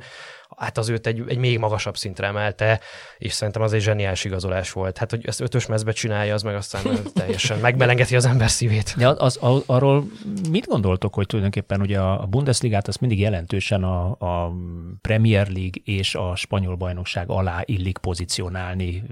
[0.57, 2.79] hát az őt egy, egy még magasabb szintre emelte,
[3.17, 4.97] és szerintem az egy zseniális igazolás volt.
[4.97, 6.83] Hát, hogy ezt ötös mezbe csinálja, az meg aztán
[7.13, 8.95] teljesen megmelengeti az ember szívét.
[8.97, 10.05] Ja, az, az, arról
[10.49, 14.53] mit gondoltok, hogy tulajdonképpen ugye a Bundesligát az mindig jelentősen a, a
[15.01, 19.03] Premier League és a spanyol bajnokság alá illik pozícionálni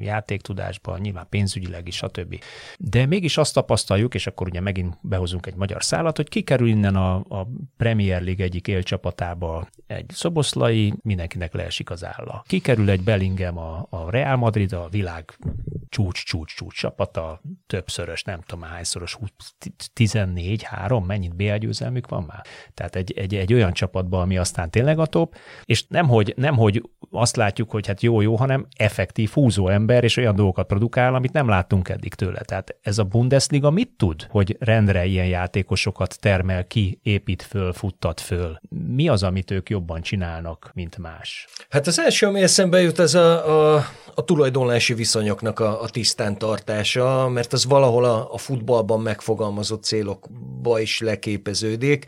[0.00, 2.42] játéktudásban, nyilván pénzügyileg is, stb.
[2.78, 6.96] De mégis azt tapasztaljuk, és akkor ugye megint behozunk egy magyar szállat, hogy kikerül innen
[6.96, 12.44] a, a Premier League egyik élcsapatába egy szoboszlai, mindenkinek leesik az álla.
[12.46, 13.02] Kikerül egy
[13.34, 15.38] Bellingham a, a Real Madrid, a világ
[15.88, 19.18] csúcs-csúcs-csúcs csapata, többszörös, nem tudom hányszoros,
[19.92, 22.44] 14, 3, mennyit BL győzelmük van már?
[22.74, 27.36] Tehát egy, egy, egy olyan csapatba, ami aztán tényleg a top, és nemhogy, nemhogy azt
[27.36, 31.88] látjuk, hogy hát jó-jó, hanem effektív húzó ember, és olyan dolgokat produkál, amit nem láttunk
[31.88, 32.40] eddig tőle.
[32.40, 38.20] Tehát ez a Bundesliga mit tud, hogy rendre ilyen játékosokat termel ki, épít föl, futtat
[38.20, 38.60] föl?
[38.68, 41.48] Mi az, amit ők jobban csinálnak, mint más?
[41.68, 46.38] Hát az első, ami eszembe jut, ez a, a, a tulajdonlási viszonyoknak a, a tisztán
[46.38, 52.06] tartása, mert az valahol a, a futballban megfogalmazott célokba is leképeződik.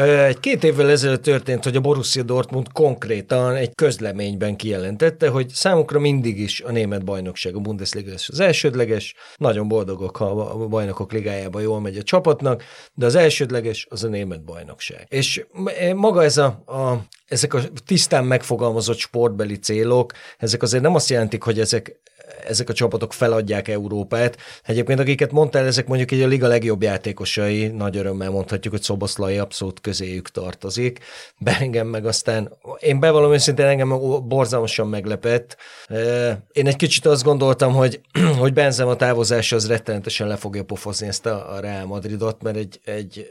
[0.00, 5.98] Egy két évvel ezelőtt történt, hogy a Borussia Dortmund konkrétan egy közleményben kijelentette, hogy számukra
[5.98, 11.12] mindig is a német bajnokság, a Bundesliga lesz az elsődleges, nagyon boldogok, ha a bajnokok
[11.12, 12.62] ligájában jól megy a csapatnak,
[12.94, 15.06] de az elsődleges az a német bajnokság.
[15.08, 15.46] És
[15.94, 21.42] maga ez a, a ezek a tisztán megfogalmazott sportbeli célok, ezek azért nem azt jelentik,
[21.42, 22.00] hogy ezek
[22.48, 24.36] ezek a csapatok feladják Európát.
[24.64, 29.38] Egyébként akiket mondtál, ezek mondjuk egy a liga legjobb játékosai, nagy örömmel mondhatjuk, hogy Szoboszlai
[29.38, 30.98] abszolút közéjük tartozik.
[31.38, 33.88] Belengem meg aztán, én bevallom őszintén engem
[34.28, 35.56] borzalmasan meglepett.
[36.52, 38.00] Én egy kicsit azt gondoltam, hogy,
[38.38, 43.30] hogy a távozása az rettenetesen le fogja pofozni ezt a, Real Madridot, mert egy, egy,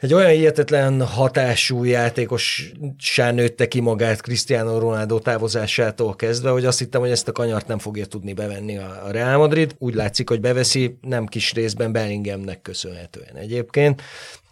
[0.00, 2.72] egy olyan hihetetlen hatású játékos
[3.16, 7.78] nőtte ki magát Cristiano Ronaldo távozásától kezdve, hogy azt hittem, hogy ezt a kanyart nem
[7.78, 9.74] fogja tudni bevenni a Real Madrid.
[9.78, 14.02] Úgy látszik, hogy beveszi, nem kis részben Bellinghamnek köszönhetően egyébként.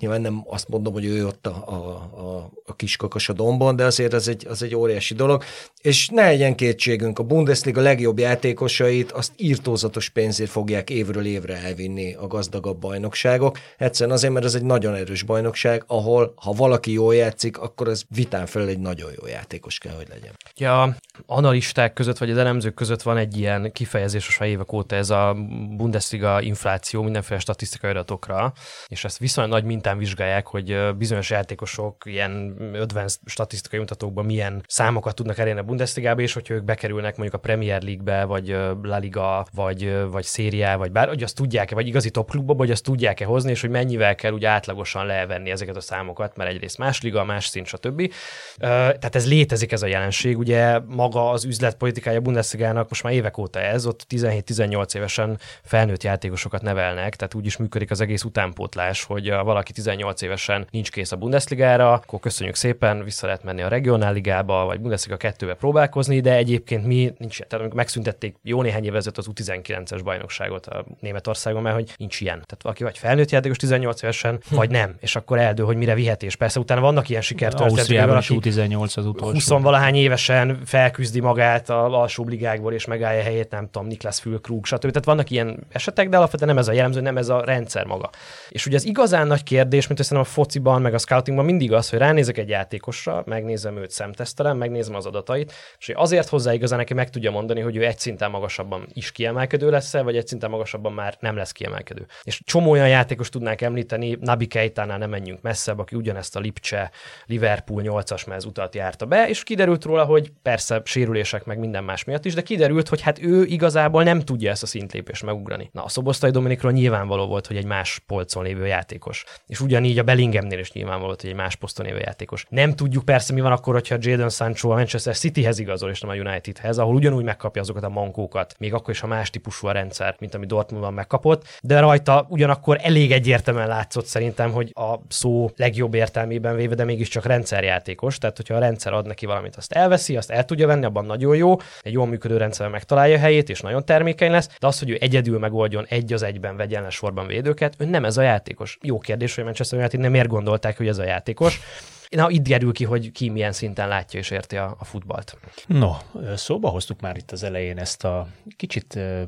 [0.04, 3.84] Nyilván nem azt mondom, hogy ő ott a, a, a, a kiskakas a dombon, de
[3.84, 5.44] azért az egy, az egy óriási dolog.
[5.80, 12.14] És ne legyen kétségünk, a Bundesliga legjobb játékosait azt írtózatos pénzért fogják évről évre elvinni
[12.14, 13.58] a gazdagabb bajnokságok.
[13.78, 18.02] Egyszerűen azért, mert ez egy nagyon erős bajnokság, ahol ha valaki jól játszik, akkor ez
[18.08, 20.32] vitán fel egy nagyon jó játékos kell, hogy legyen.
[20.56, 25.10] Ja, analisták között, vagy az elemzők között van egy ilyen kifejezés a évek óta, ez
[25.10, 25.36] a
[25.76, 28.52] Bundesliga infláció mindenféle statisztikai adatokra,
[28.86, 34.62] és ezt viszonylag nagy mintán után vizsgálják, hogy bizonyos játékosok ilyen advanced statisztikai mutatókban milyen
[34.66, 38.48] számokat tudnak elérni a Bundesligába, és hogyha ők bekerülnek mondjuk a Premier League-be, vagy
[38.82, 42.70] La Liga, vagy, vagy Szériá, vagy bár, hogy azt tudják-e, vagy igazi top klubba, vagy
[42.70, 46.78] azt tudják-e hozni, és hogy mennyivel kell úgy átlagosan levenni ezeket a számokat, mert egyrészt
[46.78, 48.12] más liga, más szint, stb.
[48.58, 50.38] Tehát ez létezik ez a jelenség.
[50.38, 56.02] Ugye maga az üzletpolitikája a Bundesligának most már évek óta ez, ott 17-18 évesen felnőtt
[56.02, 61.12] játékosokat nevelnek, tehát úgy is működik az egész utánpótlás, hogy valaki 18 évesen nincs kész
[61.12, 66.34] a Bundesligára, akkor köszönjük szépen, vissza lehet menni a regionáligába, vagy Bundesliga 2-be próbálkozni, de
[66.34, 71.94] egyébként mi nincs, tehát megszüntették jó néhány éve az U19-es bajnokságot a Németországon, mert hogy
[71.96, 72.34] nincs ilyen.
[72.34, 74.54] Tehát valaki vagy felnőtt játékos 18 évesen, hm.
[74.54, 78.18] vagy nem, és akkor eldől, hogy mire vihet, és persze utána vannak ilyen sikertörténetek.
[78.18, 79.32] Is U18 az utolsó.
[79.32, 84.66] 20 valahány évesen felküzdi magát a alsóbb ligákból, és megállja helyét, nem tudom, Niklas Fülkrug,
[84.66, 84.80] stb.
[84.80, 88.10] Tehát vannak ilyen esetek, de alapvetően nem ez a jellemző, nem ez a rendszer maga.
[88.48, 91.72] És ugye az igazán nagy kérdés, kérdés, mint hiszem a fociban, meg a scoutingban mindig
[91.72, 96.78] az, hogy ránézek egy játékosra, megnézem őt szemtesztelen, megnézem az adatait, és azért hozzá igazán
[96.78, 100.50] neki meg tudja mondani, hogy ő egy szinten magasabban is kiemelkedő lesz vagy egy szinten
[100.50, 102.06] magasabban már nem lesz kiemelkedő.
[102.22, 106.90] És csomó olyan játékos tudnánk említeni, Nabi Keitánál nem menjünk messzebb, aki ugyanezt a Lipcse
[107.26, 112.04] Liverpool 8-as mez utat járta be, és kiderült róla, hogy persze sérülések meg minden más
[112.04, 115.70] miatt is, de kiderült, hogy hát ő igazából nem tudja ezt a szintlépést megugrani.
[115.72, 119.24] Na, a Szobosztai Dominikról nyilvánvaló volt, hogy egy más polcon lévő játékos.
[119.54, 122.46] És ugyanígy a Bellinghamnél is nyilvánvaló, hogy egy más poszton élő játékos.
[122.48, 126.10] Nem tudjuk persze, mi van akkor, hogyha Jadon Sancho a Manchester Cityhez igazol, és nem
[126.10, 129.72] a Unitedhez, ahol ugyanúgy megkapja azokat a mankókat, még akkor is, ha más típusú a
[129.72, 135.50] rendszer, mint ami Dortmundban megkapott, de rajta ugyanakkor elég egyértelműen látszott szerintem, hogy a szó
[135.56, 140.16] legjobb értelmében véve, de mégiscsak rendszerjátékos, tehát hogyha a rendszer ad neki valamit, azt elveszi,
[140.16, 143.60] azt el tudja venni, abban nagyon jó, egy jól működő rendszer megtalálja a helyét, és
[143.60, 147.26] nagyon termékeny lesz, de az, hogy ő egyedül megoldjon egy az egyben, vegyen le sorban
[147.26, 148.78] védőket, ő nem ez a játékos.
[148.82, 151.60] Jó kérdés, hogy Manchester United nem miért gondolták, hogy ez a játékos.
[152.08, 155.36] Na, itt derül ki, hogy ki milyen szinten látja és érti a, a futballt.
[155.66, 155.92] No,
[156.34, 159.22] szóba hoztuk már itt az elején ezt a kicsit uh,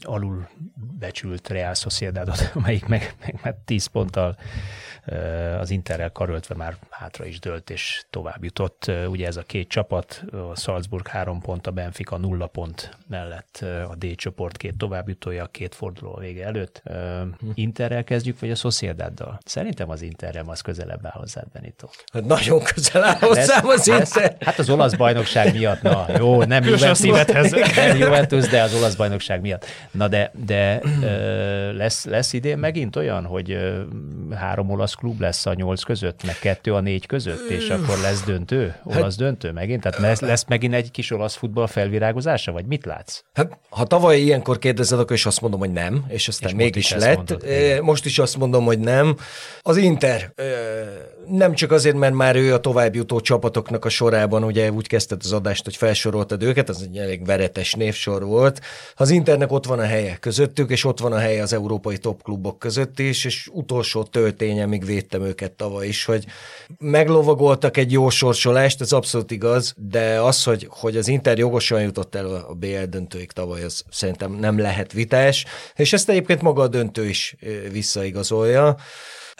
[0.00, 0.48] alul
[0.98, 4.36] becsült Real Sociedadot, amelyik meg, meg már 10 ponttal
[5.60, 8.90] az Interrel karöltve már hátra is dölt és tovább jutott.
[9.08, 13.94] Ugye ez a két csapat, a Salzburg három pont, a Benfica nulla pont mellett a
[13.94, 16.82] D csoport két továbbjutója, két forduló a vége előtt.
[17.54, 19.38] Interrel kezdjük, vagy a Sociedaddal?
[19.44, 21.88] Szerintem az Interrel az közelebb áll hozzád, Benito.
[22.12, 24.36] Hát nagyon közel áll hozzám az Inter.
[24.40, 27.00] Hát az olasz bajnokság miatt, na jó, nem Juventus,
[27.76, 29.66] nem Juventus, de az olasz bajnokság miatt.
[29.90, 30.80] Na de, de
[31.72, 33.58] lesz, lesz idén megint olyan, hogy
[34.34, 38.22] három olasz klub lesz a nyolc között, meg kettő a négy között, és akkor lesz
[38.22, 39.82] döntő, olasz hát, döntő megint?
[39.82, 43.22] Tehát lesz, lesz megint egy kis olasz futball felvirágozása, vagy mit látsz?
[43.32, 46.90] Hát, ha tavaly ilyenkor kérdezed, akkor is azt mondom, hogy nem, és aztán és mégis
[46.92, 47.16] lett.
[47.16, 47.44] Mondod,
[47.82, 49.16] most is azt mondom, hogy nem.
[49.62, 50.32] Az Inter
[51.28, 55.32] nem csak azért, mert már ő a továbbjutó csapatoknak a sorában, ugye úgy kezdted az
[55.32, 58.60] adást, hogy felsoroltad őket, az egy elég veretes névsor volt.
[58.94, 62.58] Az Internek ott van a helye közöttük, és ott van a helye az európai topklubok
[62.58, 66.24] között is, és utolsó tölténye, még védtem őket tavaly is, hogy
[66.78, 72.14] meglovagoltak egy jó sorsolást, ez abszolút igaz, de az, hogy, hogy az Inter jogosan jutott
[72.14, 76.68] el a BL döntőig tavaly, az szerintem nem lehet vitás, és ezt egyébként maga a
[76.68, 77.36] döntő is
[77.70, 78.76] visszaigazolja.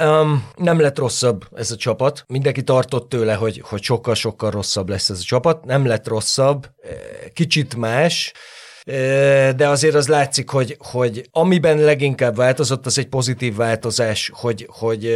[0.03, 2.25] Um, nem lett rosszabb ez a csapat.
[2.27, 5.65] Mindenki tartott tőle, hogy, hogy sokkal-sokkal rosszabb lesz ez a csapat.
[5.65, 6.67] Nem lett rosszabb,
[7.33, 8.33] kicsit más,
[9.57, 15.07] de azért az látszik, hogy, hogy amiben leginkább változott, az egy pozitív változás, hogy, hogy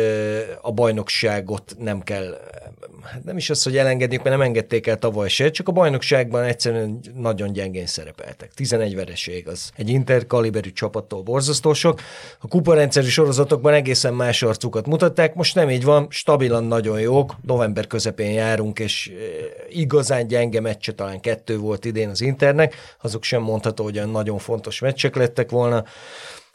[0.60, 2.38] a bajnokságot nem kell
[3.02, 6.42] hát nem is az, hogy elengedjük, mert nem engedték el tavaly se, csak a bajnokságban
[6.42, 8.54] egyszerűen nagyon gyengén szerepeltek.
[8.54, 12.00] 11 vereség az egy interkaliberű csapattól borzasztó sok.
[12.38, 17.86] A kuparendszeri sorozatokban egészen más arcukat mutatták, most nem így van, stabilan nagyon jók, november
[17.86, 19.12] közepén járunk, és
[19.68, 24.38] igazán gyenge meccse talán kettő volt idén az Internek, azok sem mondható, hogy olyan nagyon
[24.38, 25.84] fontos meccsek lettek volna.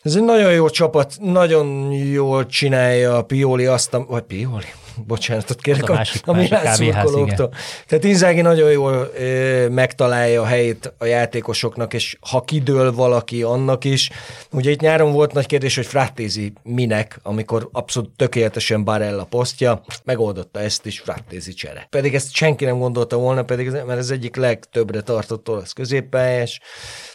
[0.03, 4.74] Ez egy nagyon jó csapat, nagyon jól csinálja a Pioli azt, a, vagy Pioli,
[5.08, 7.54] bocsánatot kérek, a, másik, a, a Milán szurkolóktól.
[7.88, 13.84] Tehát Inzági nagyon jól ö, megtalálja a helyét a játékosoknak, és ha kidől valaki annak
[13.84, 14.10] is.
[14.52, 20.60] Ugye itt nyáron volt nagy kérdés, hogy Frattézi minek, amikor abszolút tökéletesen Barella posztja, megoldotta
[20.60, 21.88] ezt is Frattézi csere.
[21.89, 26.60] Pedig ezt senki nem gondolta volna, pedig ez, mert ez egyik legtöbbre tartott olasz középpályás,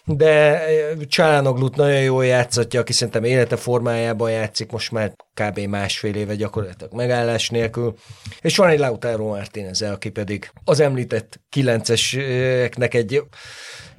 [0.05, 0.63] de
[1.09, 5.59] Csalánoglut nagyon jól játszatja, aki szerintem élete formájában játszik, most már kb.
[5.59, 7.95] másfél éve gyakorlatilag megállás nélkül.
[8.41, 13.23] És van egy Lautaro Martinez, aki pedig az említett kilenceseknek egy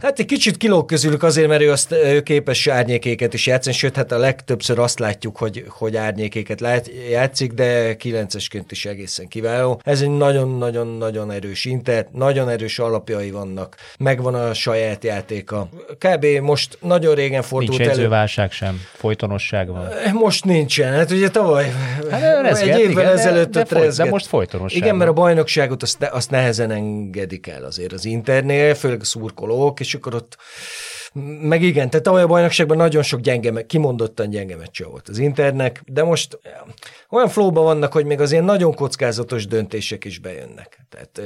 [0.01, 3.95] Hát egy kicsit kilóg közülük azért, mert ő, azt, ő képes árnyékéket is játszani, sőt,
[3.95, 9.81] hát a legtöbbször azt látjuk, hogy, hogy árnyékéket lát, játszik, de kilencesként is egészen kiváló.
[9.83, 15.69] Ez egy nagyon-nagyon-nagyon erős inter, nagyon erős alapjai vannak, megvan a saját játéka.
[15.97, 16.25] Kb.
[16.25, 18.07] most nagyon régen fordult Nincs elő.
[18.07, 19.87] válság sem, folytonosság van.
[20.13, 21.71] Most nincsen, hát ugye tavaly,
[22.09, 25.83] hát, rezget, egy évvel igen, ezelőtt de, de, de most folytonosság Igen, mert a bajnokságot
[25.83, 30.37] azt, azt nehezen engedik el azért az internél, főleg a szurkolók, és akkor ott
[31.41, 35.81] meg igen, tehát tavaly a bajnokságban nagyon sok gyenge, kimondottan gyenge meccse volt az Internek,
[35.85, 36.39] de most
[37.09, 40.85] olyan flóban vannak, hogy még az ilyen nagyon kockázatos döntések is bejönnek.
[40.89, 41.21] Tehát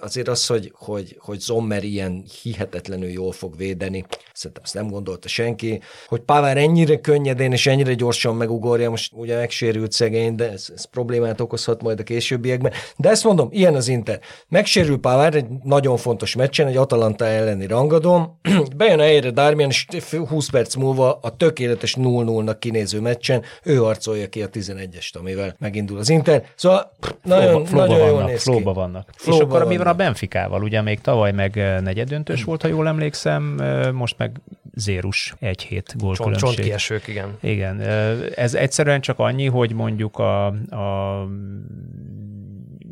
[0.00, 5.28] azért az, hogy, hogy, hogy Zommer ilyen hihetetlenül jól fog védeni, szerintem ezt nem gondolta
[5.28, 10.68] senki, hogy Pavár ennyire könnyedén és ennyire gyorsan megugorja, most ugye megsérült szegény, de ez,
[10.74, 12.72] ez problémát okozhat majd a későbbiekben.
[12.96, 14.20] De ezt mondom, ilyen az Inter.
[14.48, 18.38] Megsérül Pavár egy nagyon fontos meccsen, egy Atalanta elleni rangadom,
[18.76, 19.86] bejön a helyre Darmian, és
[20.28, 25.98] 20 perc múlva a tökéletes 0-0-nak kinéző meccsen ő harcolja ki a 11-est, amivel megindul
[25.98, 26.44] az Inter.
[26.54, 26.92] Szóval
[27.22, 29.08] nagyon, flóba, nagyon jól vannak, néz flóba vannak.
[29.16, 30.62] Flóba és akkor mi van a Benficával?
[30.62, 33.42] Ugye még tavaly meg negyedöntős volt, ha jól emlékszem,
[33.94, 34.40] most meg
[34.74, 36.48] zérus egy hét gólkülönbség.
[36.48, 37.36] Csont, kiesők, igen.
[37.40, 37.80] Igen.
[38.34, 41.26] Ez egyszerűen csak annyi, hogy mondjuk a, a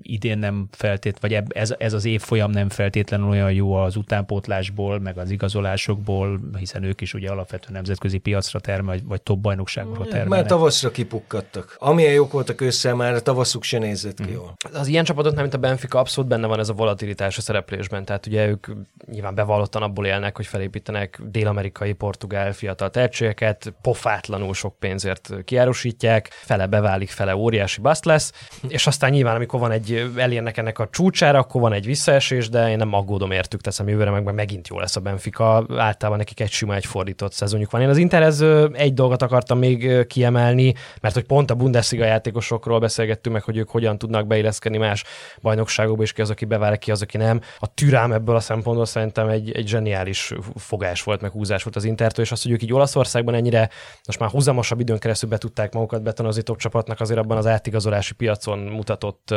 [0.08, 5.18] idén nem feltét, vagy ez, ez az évfolyam nem feltétlenül olyan jó az utánpótlásból, meg
[5.18, 10.28] az igazolásokból, hiszen ők is ugye alapvetően nemzetközi piacra termel, vagy, top bajnokságokra termelnek.
[10.28, 11.76] Már tavaszra kipukkadtak.
[11.78, 14.32] Amilyen jók voltak ősszel, már a tavaszuk se nézett ki mm.
[14.32, 14.54] jól.
[14.72, 18.04] Az ilyen csapatoknál, mint a Benfica, abszolút benne van ez a volatilitás a szereplésben.
[18.04, 18.66] Tehát ugye ők
[19.10, 26.66] nyilván bevallottan abból élnek, hogy felépítenek dél-amerikai, portugál fiatal tehetségeket, pofátlanul sok pénzért kiárusítják, fele
[26.66, 28.32] beválik, fele óriási baszt lesz,
[28.68, 32.70] és aztán nyilván, amikor van egy, elérnek ennek a csúcsára, akkor van egy visszaesés, de
[32.70, 35.66] én nem aggódom értük, teszem jövőre meg, megint jó lesz a Benfica.
[35.76, 37.80] Általában nekik egy sima, egy fordított szezonjuk van.
[37.80, 43.34] Én az Interez egy dolgot akartam még kiemelni, mert hogy pont a Bundesliga játékosokról beszélgettünk
[43.34, 45.04] meg, hogy ők hogyan tudnak beilleszkedni más
[45.42, 47.40] bajnokságokba, és ki az, aki beválik, ki az, aki nem.
[47.58, 51.84] A türám ebből a szempontból szerintem egy, egy zseniális fogás volt, meg húzás volt az
[51.84, 53.68] Intertől, és az, hogy ők így Olaszországban ennyire
[54.06, 58.14] most már húzamosabb időn keresztül be tudták magukat betonozni top csapatnak, azért abban az átigazolási
[58.14, 59.34] piacon mutatott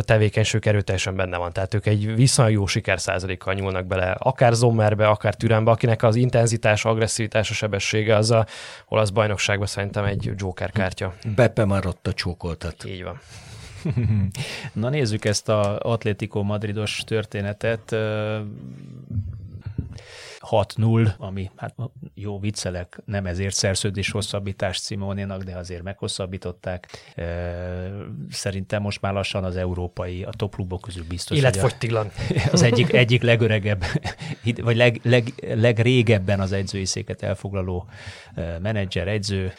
[0.00, 1.52] tevékenység erőteljesen benne van.
[1.52, 6.84] Tehát ők egy viszonylag jó sikerszázalékkal nyúlnak bele, akár Zommerbe, akár Türembe, akinek az intenzitás,
[6.84, 8.46] agresszivitás, a sebessége az a
[8.88, 11.14] olasz bajnokságban szerintem egy Joker kártya.
[11.36, 12.84] Beppe már ott a csókoltat.
[12.84, 13.20] Így van.
[14.72, 17.96] Na nézzük ezt a Atletico Madridos történetet.
[20.50, 21.74] 6-0, ami hát
[22.14, 26.88] jó viccelek, nem ezért szerződés hosszabbítás Simónénak, de azért meghosszabbították.
[28.30, 32.10] Szerintem most már lassan az európai, a top klubok közül biztos, Életfogytiglan.
[32.52, 33.84] Az egyik, egyik legöregebb,
[34.62, 37.86] vagy leg, leg, legrégebben az edzői széket elfoglaló
[38.62, 39.52] menedzser, edző.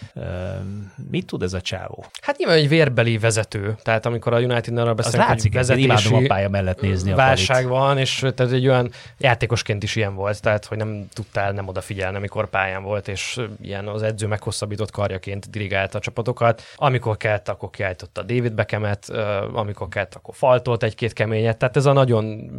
[1.09, 2.05] Mit tud ez a csávó?
[2.21, 3.75] Hát nyilván egy vérbeli vezető.
[3.81, 7.97] Tehát amikor a United arra beszélünk, hogy vezetési a pálya mellett nézni válság a van,
[7.97, 12.49] és tehát egy olyan játékosként is ilyen volt, tehát hogy nem tudtál nem odafigyelni, amikor
[12.49, 16.61] pályán volt, és ilyen az edző meghosszabbított karjaként dirigálta a csapatokat.
[16.76, 19.09] Amikor kellett, akkor kiállította David Beckhamet,
[19.53, 21.57] amikor kellett, akkor faltolt egy-két keményet.
[21.57, 22.49] Tehát ez a nagyon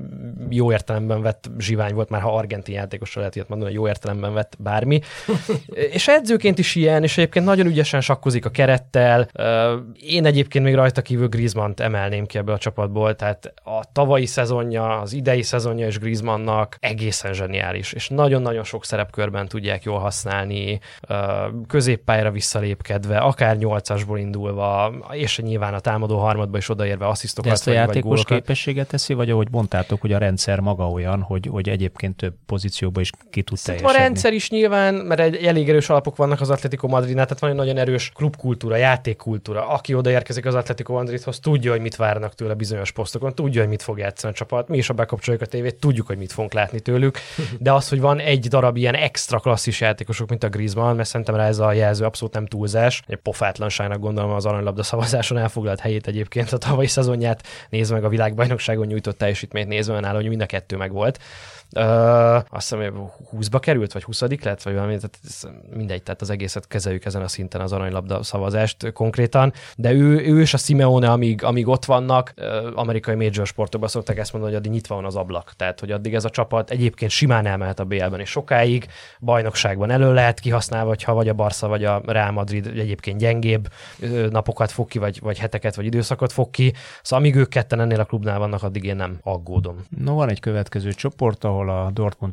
[0.48, 4.54] jó értelemben vett zsivány volt, már ha argentin játékosra lehet ilyet mondani, jó értelemben vett
[4.58, 5.00] bármi.
[5.96, 9.28] és edzőként is ilyen, és egyébként nagyon ügyesen sakkozik a kerettel.
[10.00, 15.00] Én egyébként még rajta kívül Griezmann-t emelném ki ebből a csapatból, tehát a tavalyi szezonja,
[15.00, 20.80] az idei szezonja és Griezmannnak egészen zseniális, és nagyon-nagyon sok szerepkörben tudják jól használni,
[21.66, 27.50] középpályára visszalépkedve, akár nyolcasból indulva, és nyilván a támadó harmadba is odaérve asszisztokat.
[27.50, 31.48] De ezt a játékos képességet teszi, vagy ahogy mondtátok, hogy a rendszer maga olyan, hogy,
[31.50, 33.94] hogy egyébként több pozícióba is ki tud teljesedni?
[33.94, 37.50] A rendszer is nyilván, mert egy elég erős alapok vannak az Atletico Madridnál, tehát van
[37.50, 39.68] egy nagyon erős klubkultúra, játékkultúra.
[39.68, 43.82] Aki odaérkezik az Atletico Madridhoz, tudja, hogy mit várnak tőle bizonyos posztokon, tudja, hogy mit
[43.82, 44.68] fog játszani a csapat.
[44.68, 47.18] Mi is, ha bekapcsoljuk a tévét, tudjuk, hogy mit fogunk látni tőlük,
[47.58, 51.34] de az, hogy van egy darab ilyen extra klasszis játékosok, mint a Griezmann, mert szerintem
[51.34, 53.02] rá ez a jelző abszolút nem túlzás.
[53.06, 58.08] Egy pofátlanságnak gondolom az arany szavazáson elfoglalt helyét egyébként a tavalyi szezonját nézve meg a
[58.08, 61.18] világbajnokságon nyújtott teljesítményt nézve nála, hogy mind a kettő meg volt.
[61.76, 65.42] Uh, azt hiszem, 20-ba került, vagy 20 lett, vagy valami, tehát ez
[65.74, 70.40] mindegy, tehát az egészet kezeljük ezen a szinten az aranylabda szavazást konkrétan, de ő, ő
[70.40, 72.34] és a Simeone, amíg, amíg ott vannak,
[72.74, 76.14] amerikai major sportokban szokták ezt mondani, hogy addig nyitva van az ablak, tehát hogy addig
[76.14, 78.86] ez a csapat egyébként simán elmehet a BL-ben és sokáig,
[79.20, 83.68] bajnokságban elő lehet kihasználva, ha vagy a Barca, vagy a Real Madrid egyébként gyengébb
[84.30, 86.72] napokat fog ki, vagy, vagy heteket, vagy időszakot fog ki,
[87.02, 89.84] szóval amíg ők ketten ennél a klubnál vannak, addig én nem aggódom.
[89.98, 92.32] No, van egy következő csoport, ahol ahol a Dortmund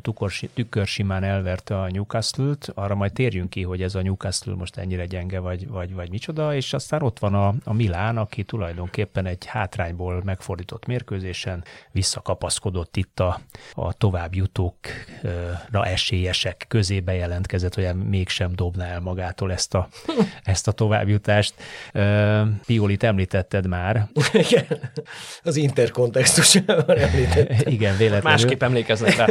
[0.54, 5.06] tükör simán elverte a Newcastle-t, arra majd térjünk ki, hogy ez a Newcastle most ennyire
[5.06, 9.44] gyenge, vagy, vagy, vagy micsoda, és aztán ott van a, a Milán, aki tulajdonképpen egy
[9.46, 13.40] hátrányból megfordított mérkőzésen visszakapaszkodott itt a,
[13.72, 19.88] a továbbjutókra esélyesek közé bejelentkezett, hogy mégsem dobná el magától ezt a,
[20.42, 21.54] ezt a továbbjutást.
[22.66, 24.08] Piolit említetted már.
[24.32, 24.66] Igen,
[25.42, 27.72] az interkontextusában említetted.
[27.72, 28.30] Igen, véletlenül.
[28.30, 29.26] Másképp emlékeznek rá.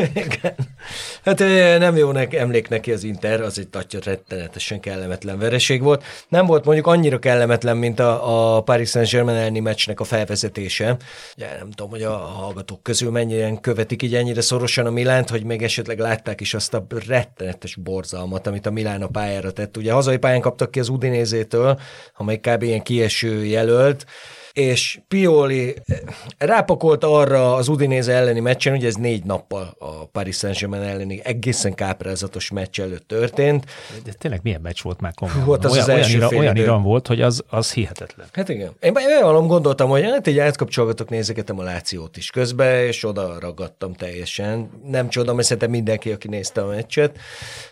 [1.26, 1.40] hát
[1.80, 6.04] nem jó nek, emlék neki az Inter, az egy tatya rettenetesen kellemetlen vereség volt.
[6.28, 10.98] Nem volt mondjuk annyira kellemetlen, mint a, a Paris Saint-Germain elleni meccsnek a felvezetése.
[11.36, 15.44] Ja, nem tudom, hogy a hallgatók közül mennyire követik így ennyire szorosan a Milánt, hogy
[15.44, 19.78] még esetleg látták is azt a rettenetes borzalmat, amit a Milán a pályára tett.
[19.78, 21.80] Ugye hazai pályán kaptak ki az Udinézétől,
[22.18, 22.64] amely kb.
[22.64, 24.06] ilyen kieső jelölt,
[24.54, 25.98] és Pioli eh,
[26.38, 31.74] rápakolt arra az Udinéze elleni meccsen, ugye ez négy nappal a Paris Saint-Germain elleni egészen
[31.74, 33.66] káprázatos meccs előtt történt.
[34.04, 35.46] De tényleg milyen meccs volt már komolyan?
[35.46, 38.28] Volt az olyan, az első olyan, olyan iram volt, hogy az, az hihetetlen.
[38.32, 38.72] Hát igen.
[38.80, 43.94] Én olyan gondoltam, hogy hát így átkapcsolgatok, nézegetem a Lációt is közbe, és oda ragadtam
[43.94, 44.70] teljesen.
[44.88, 47.20] Nem csoda, mert szerintem mindenki, aki nézte a meccset.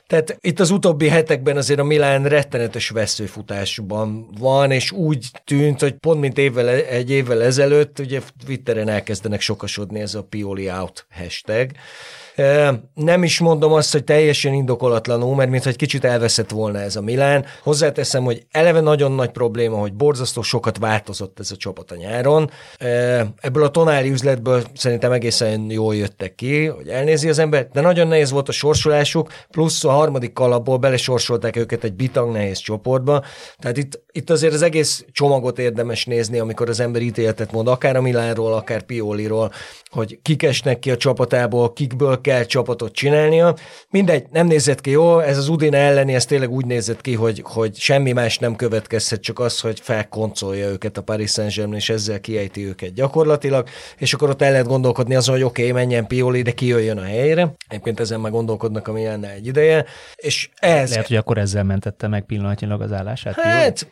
[0.07, 5.93] Tehát itt az utóbbi hetekben azért a Milán rettenetes veszőfutásban van, és úgy tűnt, hogy
[5.93, 11.71] pont mint évvel egy évvel ezelőtt, ugye Twitteren elkezdenek sokasodni ez a Pioli out hashtag,
[12.93, 17.01] nem is mondom azt, hogy teljesen indokolatlanul, mert mintha egy kicsit elveszett volna ez a
[17.01, 17.45] Milán.
[17.63, 22.49] Hozzáteszem, hogy eleve nagyon nagy probléma, hogy borzasztó sokat változott ez a csapat a nyáron.
[23.41, 28.07] Ebből a tonáli üzletből szerintem egészen jól jöttek ki, hogy elnézi az ember, de nagyon
[28.07, 33.23] nehéz volt a sorsolásuk, plusz a harmadik kalapból belesorsolták őket egy bitang nehéz csoportba.
[33.59, 37.95] Tehát itt, itt azért az egész csomagot érdemes nézni, amikor az ember ítéletet mond, akár
[37.95, 39.51] a Milánról, akár Pioliról,
[39.89, 43.55] hogy kik esnek ki a csapatából, kikből kell csapatot csinálnia.
[43.89, 47.41] Mindegy, nem nézett ki jó, ez az Udine elleni, ez tényleg úgy nézett ki, hogy,
[47.43, 52.19] hogy semmi más nem következhet, csak az, hogy felkoncolja őket a Paris Saint-Germain, és ezzel
[52.19, 53.67] kiejti őket gyakorlatilag,
[53.97, 57.03] és akkor ott el lehet gondolkodni azon, hogy oké, okay, menjen Pioli, de kijöjjön a
[57.03, 57.53] helyére.
[57.67, 59.85] Egyébként ezen már gondolkodnak a Milánnál egy ideje.
[60.15, 60.89] És ez...
[60.89, 63.39] Lehet, hogy akkor ezzel mentette meg pillanatnyilag az állását.
[63.39, 63.87] Hát,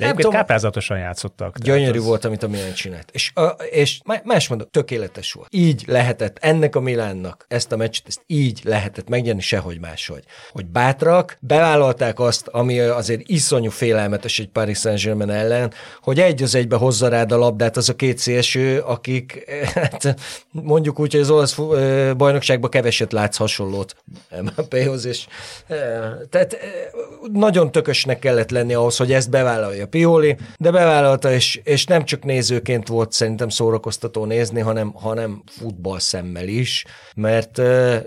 [0.00, 1.58] de egyébként káprázatosan játszottak.
[1.58, 2.04] Gyönyörű az...
[2.04, 3.10] volt, amit a Milán csinált.
[3.12, 5.48] És, a, és más mondok, tökéletes volt.
[5.50, 10.22] Így lehetett ennek a Milánnak ezt a meccset, ezt így lehetett megnyerni, sehogy máshogy.
[10.52, 15.72] Hogy bátrak, bevállalták azt, ami azért iszonyú félelmetes egy Paris Saint-Germain ellen,
[16.02, 20.16] hogy egy az egybe hozza rád a labdát az a két szélső, akik hát,
[20.50, 21.54] mondjuk úgy, hogy az olasz
[22.16, 23.96] bajnokságban keveset látsz hasonlót
[24.42, 25.26] Mbappéhoz, és
[26.30, 26.56] tehát
[27.32, 32.24] nagyon tökösnek kellett lenni ahhoz, hogy ezt bevállalja Pioli, de bevállalta, és, és nem csak
[32.24, 36.84] nézőként volt szerintem szórakoztató nézni, hanem, hanem futball szemmel is,
[37.16, 37.60] mert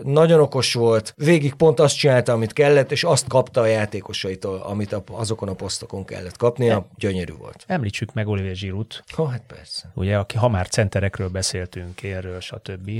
[0.03, 4.95] nagyon okos volt, végig pont azt csinálta, amit kellett, és azt kapta a játékosaitól, amit
[5.11, 7.63] azokon a posztokon kellett kapnia, gyönyörű volt.
[7.67, 9.03] Említsük meg Olivier Giroud.
[9.17, 9.91] Oh, hát persze.
[9.95, 12.91] Ugye, aki, ha már centerekről beszéltünk, érről, stb.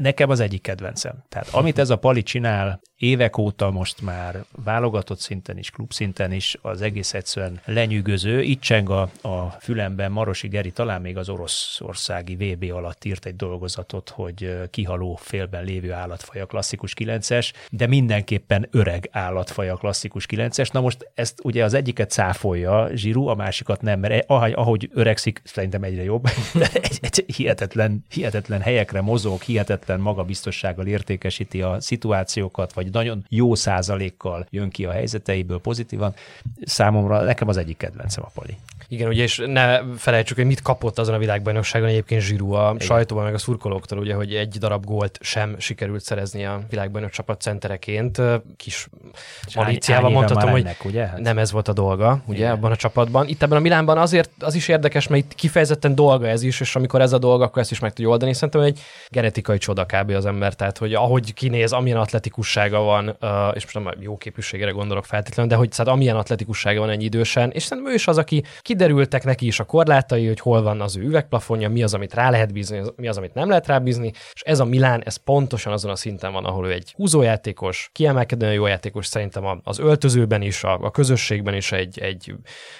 [0.00, 1.24] Nekem az egyik kedvencem.
[1.28, 6.56] Tehát amit ez a Pali csinál, évek óta most már válogatott szinten is, klubszinten is
[6.60, 8.42] az egész egyszerűen lenyűgöző.
[8.42, 13.36] Itt cseng a, a fülemben Marosi Geri talán még az oroszországi VB alatt írt egy
[13.36, 20.72] dolgozatot, hogy kihaló félben lévő állatfaja klasszikus 9-es, de mindenképpen öreg állatfaja klasszikus 9-es.
[20.72, 24.24] Na most ezt ugye az egyiket cáfolja Zsiru, a másikat nem, mert
[24.54, 31.62] ahogy öregszik, szerintem egyre jobb, de egy, egy hihetetlen, hihetetlen helyekre mozog, hihetetlen magabiztossággal értékesíti
[31.62, 36.14] a szituációkat, vagy nagyon jó százalékkal jön ki a helyzeteiből pozitívan.
[36.62, 38.56] Számomra nekem az egyik kedvencem a Pali.
[38.92, 42.86] Igen, ugye, és ne felejtsük, hogy mit kapott azon a világbajnokságon egyébként Zsirú a Igen.
[42.86, 47.40] sajtóban, meg a szurkolóktól, ugye, hogy egy darab gólt sem sikerült szerezni a világbajnok csapat
[47.40, 48.20] centereként.
[48.56, 48.88] Kis
[49.54, 51.06] malíciával mondhatom, hogy ennek, ugye?
[51.06, 51.18] Hát.
[51.18, 52.50] nem ez volt a dolga, ugye, Igen.
[52.50, 53.28] abban a csapatban.
[53.28, 56.76] Itt ebben a Milánban azért az is érdekes, mert itt kifejezetten dolga ez is, és
[56.76, 58.34] amikor ez a dolga, akkor ezt is meg tudja oldani.
[58.34, 60.10] Szerintem egy genetikai csoda kb.
[60.10, 63.16] az ember, tehát hogy ahogy kinéz, amilyen atletikussága van,
[63.54, 67.50] és most nem jó képűségére gondolok feltétlenül, de hogy szóval amilyen atletikussága van ennyi idősen,
[67.50, 68.44] és szerintem ő is az, aki
[68.82, 72.30] kiderültek neki is a korlátai, hogy hol van az ő üvegplafonja, mi az, amit rá
[72.30, 75.72] lehet bízni, mi az, amit nem lehet rá bízni, és ez a Milán, ez pontosan
[75.72, 80.64] azon a szinten van, ahol ő egy húzójátékos, kiemelkedően jó játékos, szerintem az öltözőben is,
[80.64, 82.34] a, a közösségben is egy, egy,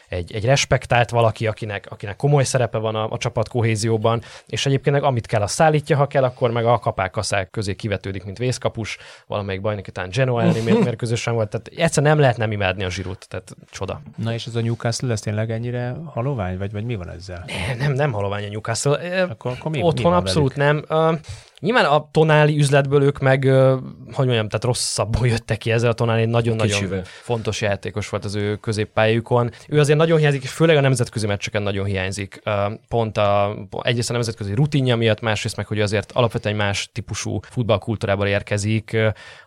[0.08, 4.96] egy, egy respektált valaki, akinek, akinek komoly szerepe van a, a csapat kohézióban, és egyébként
[4.96, 8.98] meg amit kell, a szállítja, ha kell, akkor meg a kapákaszák közé kivetődik, mint vészkapus,
[9.26, 13.28] valamelyik bajnoki után Genoa elleni mérkőzésen volt, tehát egyszer nem lehet nem imádni a zsirút,
[13.28, 14.00] tehát csoda.
[14.16, 17.44] Na és ez a Newcastle, ez tényleg ennyire halovány, vagy, vagy mi van ezzel?
[17.78, 19.22] Nem, nem halovány a Newcastle.
[19.22, 20.88] Akkor, akkor mi, Otthon mi abszolút velük?
[20.88, 21.18] nem.
[21.62, 23.44] Nyilván a tonáli üzletből ők meg,
[24.12, 28.56] hogy mondjam, tehát rosszabbul jöttek ki ezzel a tonáli, nagyon-nagyon fontos játékos volt az ő
[28.56, 29.50] középpályukon.
[29.68, 32.42] Ő azért nagyon hiányzik, és főleg a nemzetközi meccseken nagyon hiányzik.
[32.88, 38.26] Pont a, egyrészt a nemzetközi rutinja miatt, másrészt meg, hogy azért alapvetően más típusú futballkultúrából
[38.26, 38.96] érkezik,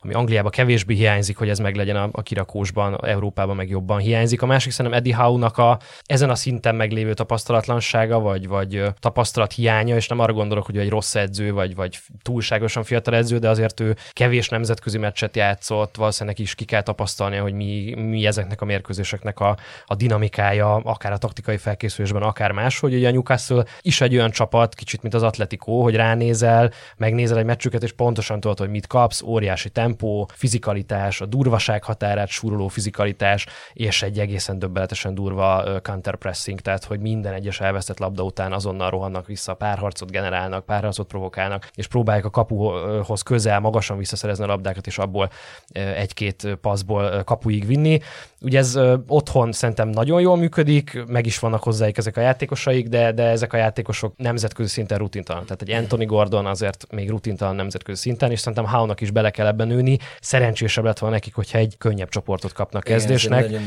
[0.01, 4.41] ami Angliában kevésbé hiányzik, hogy ez meg legyen a, a kirakósban, Európában meg jobban hiányzik.
[4.41, 9.95] A másik szerintem Eddie Howe-nak a ezen a szinten meglévő tapasztalatlansága, vagy, vagy tapasztalat hiánya,
[9.95, 13.79] és nem arra gondolok, hogy egy rossz edző, vagy, vagy túlságosan fiatal edző, de azért
[13.79, 18.65] ő kevés nemzetközi meccset játszott, valószínűleg is ki kell tapasztalnia, hogy mi, mi ezeknek a
[18.65, 24.01] mérkőzéseknek a, a dinamikája, akár a taktikai felkészülésben, akár más, hogy ugye a Newcastle is
[24.01, 28.59] egy olyan csapat, kicsit mint az Atletico, hogy ránézel, megnézel egy meccsüket, és pontosan tudod,
[28.59, 35.15] hogy mit kapsz, óriási tempó, fizikalitás, a durvaság határát súroló fizikalitás, és egy egészen döbbenetesen
[35.15, 41.07] durva counterpressing, tehát hogy minden egyes elvesztett labda után azonnal rohannak vissza, párharcot generálnak, párharcot
[41.07, 45.29] provokálnak, és próbálják a kapuhoz közel, magasan visszaszerezni a labdákat, és abból
[45.73, 47.99] egy-két passzból kapuig vinni.
[48.41, 53.11] Ugye ez otthon szerintem nagyon jól működik, meg is vannak hozzájuk ezek a játékosaik, de,
[53.11, 55.43] de ezek a játékosok nemzetközi szinten rutintalan.
[55.43, 59.47] Tehát egy Anthony Gordon azért még rutintalan nemzetközi szinten, és szerintem Haunak is bele kell
[59.47, 59.97] ebben nőni.
[60.21, 63.49] Szerencsésebb lett volna nekik, hogyha egy könnyebb csoportot kapnak kezdésnek.
[63.49, 63.61] Igen.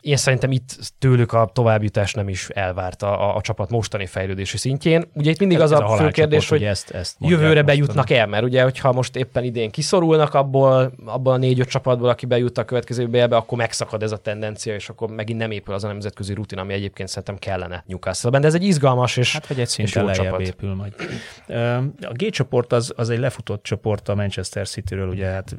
[0.00, 5.04] Én szerintem itt tőlük a továbbjutás nem is elvárt a, a csapat mostani fejlődési szintjén.
[5.14, 8.26] Ugye itt mindig ez az a, a fő kérdés, hogy ezt, ezt jövőre bejutnak el,
[8.26, 12.64] mert ugye, hogyha most éppen idén kiszorulnak abból, abból a négy-öt csapatból, aki bejut a
[12.64, 16.34] következő be, akkor megszakad ez a tendencia, és akkor megint nem épül az a nemzetközi
[16.34, 18.40] rutin, ami egyébként szerintem kellene Newcastle-ben.
[18.40, 20.94] De ez egy izgalmas és, hát, vagy egy szinten lejjebb épül majd.
[22.00, 25.56] A G csoport az, az egy lefutott csoport a Manchester City-ről, ugye hát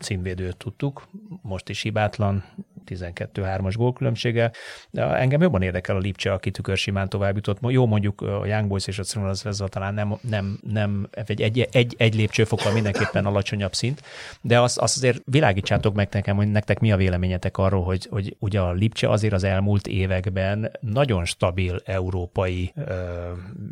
[0.00, 1.08] címvédőt tudtuk,
[1.42, 2.44] most is hibátlan,
[2.88, 4.52] 12-3-as gólkülönbsége.
[4.92, 7.58] Engem jobban érdekel a Lipcse, aki simán tovább jutott.
[7.60, 11.94] Jó, mondjuk a Young Boys és a Crunaz talán nem, nem, nem egy, egy, egy,
[11.98, 14.02] egy lépcsőfokkal mindenképpen alacsonyabb szint,
[14.40, 18.36] de azt, azt azért világítsátok meg nekem, hogy nektek mi a véleményetek arról, hogy, hogy
[18.38, 22.72] ugye a Lipcse azért az elmúlt években nagyon stabil európai,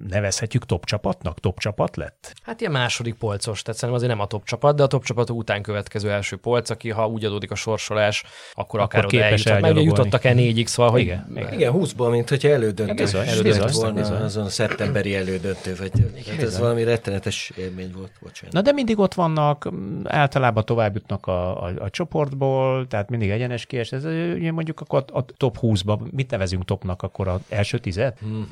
[0.09, 2.35] nevezhetjük top csapatnak, top csapat lett?
[2.43, 5.31] Hát ilyen második polcos, tehát szerintem azért nem a top csapat, de a top csapat
[5.31, 9.61] után következő első polc, aki ha úgy adódik a sorsolás, akkor, akkor akár oda eljuthat.
[9.61, 11.01] Meg jutottak el négyig, szóval, hogy...
[11.01, 11.53] Igen, igen.
[11.53, 12.95] igen 20-ból, mint hogyha elődöntő.
[12.95, 14.21] Bizony, elődöntő volna bizony.
[14.23, 18.55] azon a szeptemberi elődöntő, vagy igen, ez valami rettenetes élmény volt, bocsánat.
[18.55, 19.71] Na de mindig ott vannak,
[20.05, 23.93] általában tovább jutnak a, a, a csoportból, tehát mindig egyenes kies.
[23.93, 24.03] Ez
[24.53, 28.19] mondjuk akkor a, a top 20-ba, mit nevezünk topnak, akkor az első tized?
[28.19, 28.49] Hmm.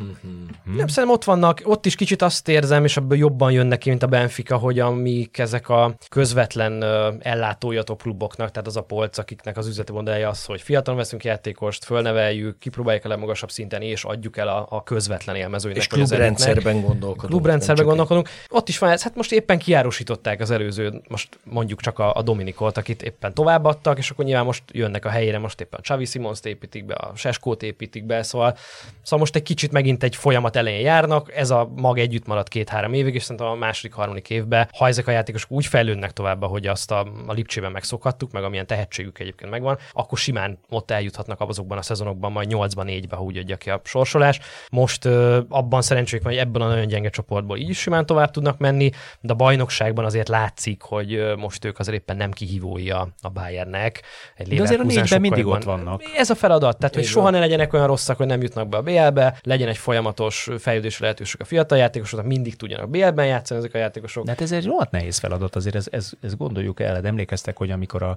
[0.76, 4.02] Nem, szerintem ott vannak, ott is kicsit azt érzem, és abból jobban jönnek ki, mint
[4.02, 6.82] a Benfica, hogy amik ezek a közvetlen
[7.20, 11.24] ellátója top kluboknak, tehát az a polc, akiknek az üzleti modelje az, hogy fiatal veszünk
[11.24, 15.76] játékost, fölneveljük, kipróbáljuk a legmagasabb szinten, és adjuk el a, a közvetlen élmezőnek.
[15.76, 17.30] És klubrendszerben gondolkodunk.
[17.30, 18.28] Klubrendszerben gondolkodunk.
[18.49, 22.22] Ott is van ez, hát most éppen kiárusították az előző, most mondjuk csak a, a
[22.22, 26.05] Dominikolt, akit éppen továbbadtak, és akkor nyilván most jönnek a helyére, most éppen a Csavi
[26.05, 28.57] simons építik be, a Seskót építik be, szóval,
[29.03, 32.92] szóval most egy kicsit megint egy folyamat elején járnak, ez a mag együtt marad két-három
[32.92, 36.66] évig, és szerintem a második, harmadik évben, ha ezek a játékosok úgy fejlődnek tovább, hogy
[36.66, 41.78] azt a, a Lipcsében megszokhattuk, meg amilyen tehetségük egyébként megvan, akkor simán ott eljuthatnak azokban
[41.78, 44.41] a szezonokban, majd 8-ban, 4-ben, ha úgy adja ki a sorsolás.
[44.70, 48.59] Most ö, abban szerencsék hogy ebben a nagyon gyenge csoportból így is simán tovább tudnak
[48.59, 53.28] menni, de a bajnokságban azért látszik, hogy most ők azért éppen nem kihívói a, a
[53.28, 54.03] Bayernnek.
[54.37, 56.03] Egy de azért a négyben mindig ott vannak.
[56.16, 58.82] Ez a feladat, tehát hogy soha ne legyenek olyan rosszak, hogy nem jutnak be a
[58.82, 63.78] BL-be, legyen egy folyamatos fejlődés lehetőség a fiatal játékosoknak, mindig tudjanak BL-ben játszani ezek a
[63.78, 64.24] játékosok.
[64.24, 67.57] De hát ez egy rohadt nehéz feladat, azért ez, ez, ez gondoljuk el, de emlékeztek,
[67.57, 68.16] hogy amikor a,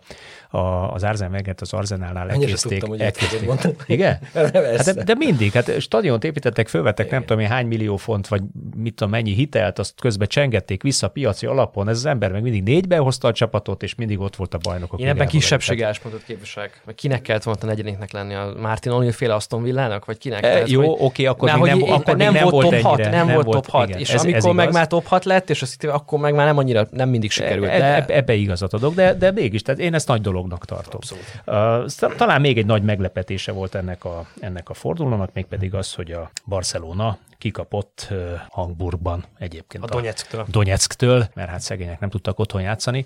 [0.58, 1.74] a, az Arzen Weget az
[2.08, 2.84] Arzenálnál elkészték.
[2.84, 4.20] Tudtam, Igen?
[4.34, 8.42] hát de, de, mindig, hát stadiont építettek, fölvettek nem tudom én hány millió font, vagy
[8.76, 12.64] mit tudom mennyi hitelt, azt közben csengették vissza piaci alapon, ez az ember meg mindig
[12.64, 15.00] négybe hozta a csapatot, és mindig ott volt a bajnokok.
[15.00, 16.82] Én ebben kisebbségi álláspontot képviselek.
[16.86, 18.34] Vagy kinek kellett volna a negyediknek lenni?
[18.34, 20.06] A Martin O'Neill féle Aston Villának?
[20.06, 20.46] Vagy kinek?
[20.46, 23.48] E, jó, oké, akkor még nem, akkor nem, nem volt top 6, nem, nem volt
[23.50, 23.96] top 6.
[23.96, 27.10] És amikor meg már top 6 lett, és azt akkor meg már nem annyira, nem
[27.10, 27.70] mindig sikerült.
[27.70, 28.16] E, de...
[28.16, 31.00] Ebbe igazat adok, de, de mégis, tehát én ezt nagy dolognak tartom.
[31.00, 31.87] Abszolút.
[32.18, 36.32] Talán még egy nagy meglepetése volt ennek a, ennek a fordulónak, mégpedig az, hogy a
[36.46, 38.14] Barcelona kikapott
[38.50, 39.84] Hamburgban egyébként.
[39.84, 40.42] A Donetsktől.
[40.42, 43.06] A Donetsktől, mert hát szegények nem tudtak otthon játszani.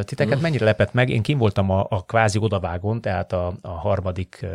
[0.00, 0.40] Titeket mm.
[0.40, 1.08] mennyire lepett meg?
[1.08, 4.46] Én kim voltam a, a kvázi odavágon, tehát a, a harmadik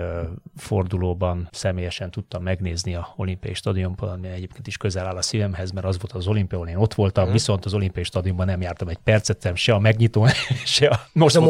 [0.58, 5.86] fordulóban személyesen tudtam megnézni a olimpiai stadionban, ami egyébként is közel áll a szívemhez, mert
[5.86, 7.32] az volt az olimpia, ahol én ott voltam, mm.
[7.32, 10.30] viszont az olimpiai stadionban nem jártam egy percet, se a megnyitón,
[10.66, 11.00] se a...
[11.14, 11.42] Most a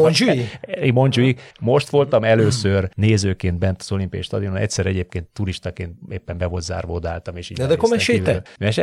[0.92, 1.40] Montjuïc?
[1.60, 6.92] Most voltam először nézőként bent az olimpiai stadionon, egyszer egyébként turistaként éppen be volt zárva,
[7.34, 8.42] és így de, akkor mesélj te.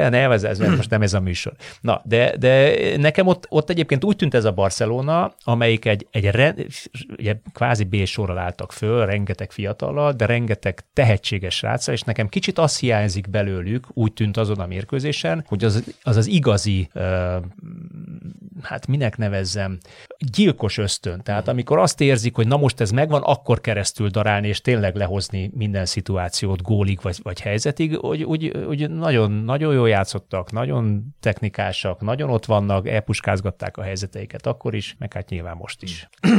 [0.09, 1.53] Nem, ez, ez, most nem ez a műsor.
[1.81, 6.25] Na, de, de nekem ott, ott egyébként úgy tűnt ez a Barcelona, amelyik egy, egy,
[6.25, 6.65] rend,
[7.17, 12.57] egy kvázi B sorral álltak föl, rengeteg fiatallal, de rengeteg tehetséges sráccal, és nekem kicsit
[12.57, 17.35] azt hiányzik belőlük, úgy tűnt azon a mérkőzésen, hogy az az, az igazi, uh,
[18.61, 19.77] hát minek nevezzem,
[20.17, 21.21] gyilkos ösztön.
[21.23, 25.51] Tehát amikor azt érzik, hogy na most ez megvan, akkor keresztül darálni, és tényleg lehozni
[25.53, 32.01] minden szituációt gólig vagy, vagy helyzetig, hogy úgy, úgy nagyon, nagyon jól játszottak, nagyon technikásak,
[32.01, 36.09] nagyon ott vannak, elpuskázgatták a helyzeteiket akkor is, meg hát nyilván most is.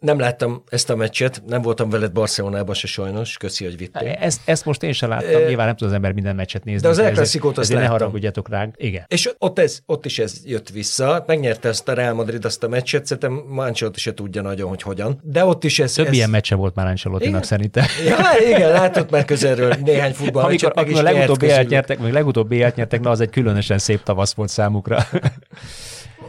[0.00, 4.08] Nem láttam ezt a meccset, nem voltam veled Barcelonában se sajnos, köszi, hogy vittél.
[4.08, 5.46] Ezt, ezt most én sem láttam, e...
[5.46, 6.82] nyilván nem tud az ember minden meccset nézni.
[6.82, 8.74] De az El Clasico-t azt ne haragudjatok ránk.
[8.78, 9.04] Igen.
[9.08, 12.68] És ott, ez, ott is ez jött vissza, megnyerte ezt a Real Madrid azt a
[12.68, 15.20] meccset, szerintem Mancsolt se tudja nagyon, hogy hogyan.
[15.22, 15.92] De ott is ez...
[15.92, 16.12] Több ez...
[16.12, 17.84] ilyen meccse volt már Ancelottinak szerintem.
[18.06, 18.16] Ja,
[18.54, 20.44] igen, látott már közelről néhány futball.
[20.44, 24.48] Amikor, amikor legutóbb BL-t nyertek, meg legutóbb nyertek, na az egy különösen szép tavasz volt
[24.48, 25.06] számukra.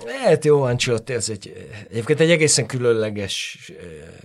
[0.07, 1.53] Lehet jó Ancelotti, ez egy,
[1.89, 3.57] egyébként egy egészen különleges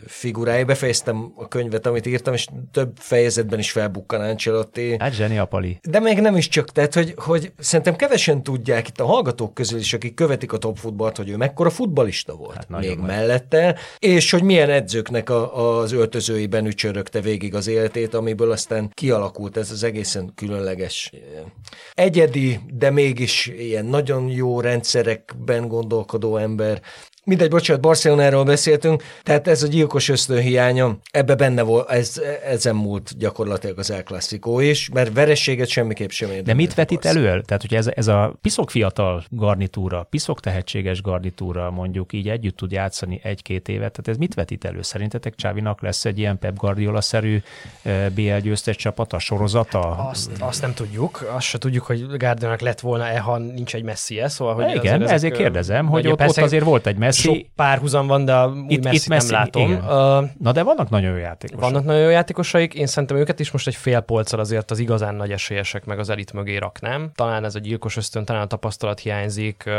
[0.07, 0.65] figurája.
[0.65, 4.97] Befejeztem a könyvet, amit írtam, és több fejezetben is felbukkan Ancelotti.
[4.99, 5.79] Hát zseni a pali.
[5.83, 9.79] De még nem is csak, tehát, hogy, hogy szerintem kevesen tudják itt a hallgatók közül
[9.79, 13.07] is, akik követik a top futballt, hogy ő mekkora futbalista volt hát még nagy.
[13.07, 19.57] mellette, és hogy milyen edzőknek a, az öltözőiben ücsörögte végig az életét, amiből aztán kialakult
[19.57, 21.13] ez az egészen különleges,
[21.95, 26.83] egyedi, de mégis ilyen nagyon jó rendszerekben gondolkodó ember,
[27.25, 32.75] Mindegy, bocsánat, Barcelonáról beszéltünk, tehát ez a gyilkos ösztön hiánya, ebbe benne volt, ez, ezen
[32.75, 36.47] múlt gyakorlatilag az El Clasico is, mert verességet semmiképp sem érdemel.
[36.47, 37.23] De mit vetít elő?
[37.23, 42.73] Tehát, hogy ez, ez a piszok fiatal garnitúra, piszok tehetséges garnitúra mondjuk így együtt tud
[42.73, 44.83] játszani egy-két évet, tehát ez mit vetít elő?
[44.83, 47.43] Szerintetek Csávinak lesz egy ilyen Pep Guardiola-szerű
[48.15, 49.81] BL győztes csapata, sorozata?
[49.81, 54.21] Azt, azt nem tudjuk, azt se tudjuk, hogy Guardiolanak lett volna-e, ha nincs egy messi
[54.21, 57.29] -e, szóval hogy Igen, azért, ezek, kérdezem, hogy ott, ott azért volt egy Messi.
[57.29, 59.63] Sok párhuzam van, de úgy itt, itt Messi nem látom.
[59.63, 59.79] Igen.
[59.79, 61.61] Uh, Na de vannak nagyon jó játékosok.
[61.61, 65.15] Vannak nagyon jó játékosaik, én szerintem őket is most egy fél polccal azért az igazán
[65.15, 67.11] nagy esélyesek meg az elit mögé raknám.
[67.15, 69.71] Talán ez a gyilkos ösztön, talán a tapasztalat hiányzik,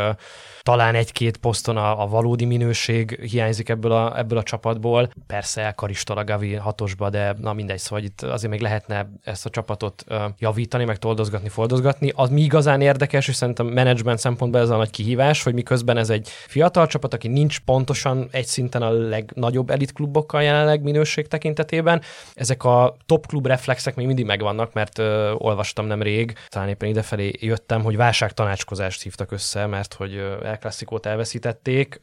[0.64, 5.10] talán egy-két poszton a, a valódi minőség hiányzik ebből a, ebből a csapatból.
[5.28, 9.50] Persze elkaristol a Gavi hatosba, de na mindegy, szóval itt azért még lehetne ezt a
[9.50, 10.06] csapatot
[10.38, 12.12] javítani, meg toldozgatni, fordozgatni.
[12.16, 16.10] Az mi igazán érdekes, és szerintem menedzsment szempontból ez a nagy kihívás, hogy miközben ez
[16.10, 22.02] egy fiatal csapat, aki nincs pontosan egy szinten a legnagyobb elitklubokkal jelenleg minőség tekintetében.
[22.34, 27.32] Ezek a top klub reflexek még mindig megvannak, mert ö, olvastam nemrég, talán éppen idefelé
[27.40, 30.22] jöttem, hogy válságtanácskozást hívtak össze, mert hogy
[30.54, 32.00] El Clasicót elveszítették.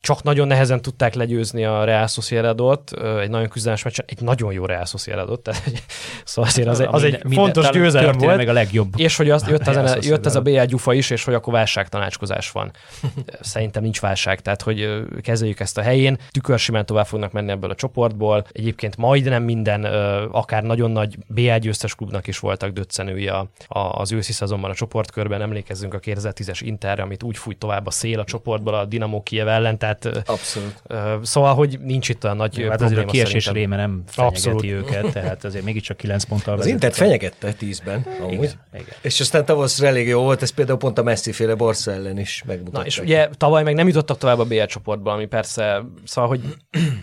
[0.00, 4.64] Csak nagyon nehezen tudták legyőzni a Real Sociedadot, egy nagyon küzdelmes meccsen, egy nagyon jó
[4.64, 5.62] Real Sociedadot, tehát,
[6.24, 8.36] szóval azért az, az egy minden, fontos győzelem volt.
[8.36, 8.92] Meg a legjobb.
[8.96, 12.50] És hogy az, jött, az, jött ez a BL gyufa is, és hogy akkor válságtanácskozás
[12.50, 12.70] van.
[13.40, 16.18] Szerintem nincs válság, tehát hogy kezeljük ezt a helyén.
[16.30, 18.46] Tükörsimán tovább fognak menni ebből a csoportból.
[18.52, 19.84] Egyébként majdnem minden,
[20.30, 24.74] akár nagyon nagy BL győztes klubnak is voltak döccenői a, a, az őszi szezonban a
[24.74, 25.42] csoportkörben.
[25.42, 29.48] Emlékezzünk a 2010-es Interre, amit úgy fújt tovább a szél a csoportból a Dinamo Kiev
[29.48, 30.82] ellen, tehát Abszolút.
[31.22, 34.64] Szóval, hogy nincs itt a nagy Jó, hát azért a kiesés réme nem fenyegeti Abszolút.
[34.64, 38.32] őket, tehát azért mégiscsak 9 ponttal Az Intert fenyegette 10-ben, amúgy.
[38.32, 38.94] Igen, igen.
[39.00, 42.42] És aztán tavasszra elég jó volt, ez például pont a Messi féle Barca ellen is
[42.46, 42.78] megmutatta.
[42.78, 46.40] Na és ugye tavaly meg nem jutottak tovább a BL csoportba, ami persze, szóval, hogy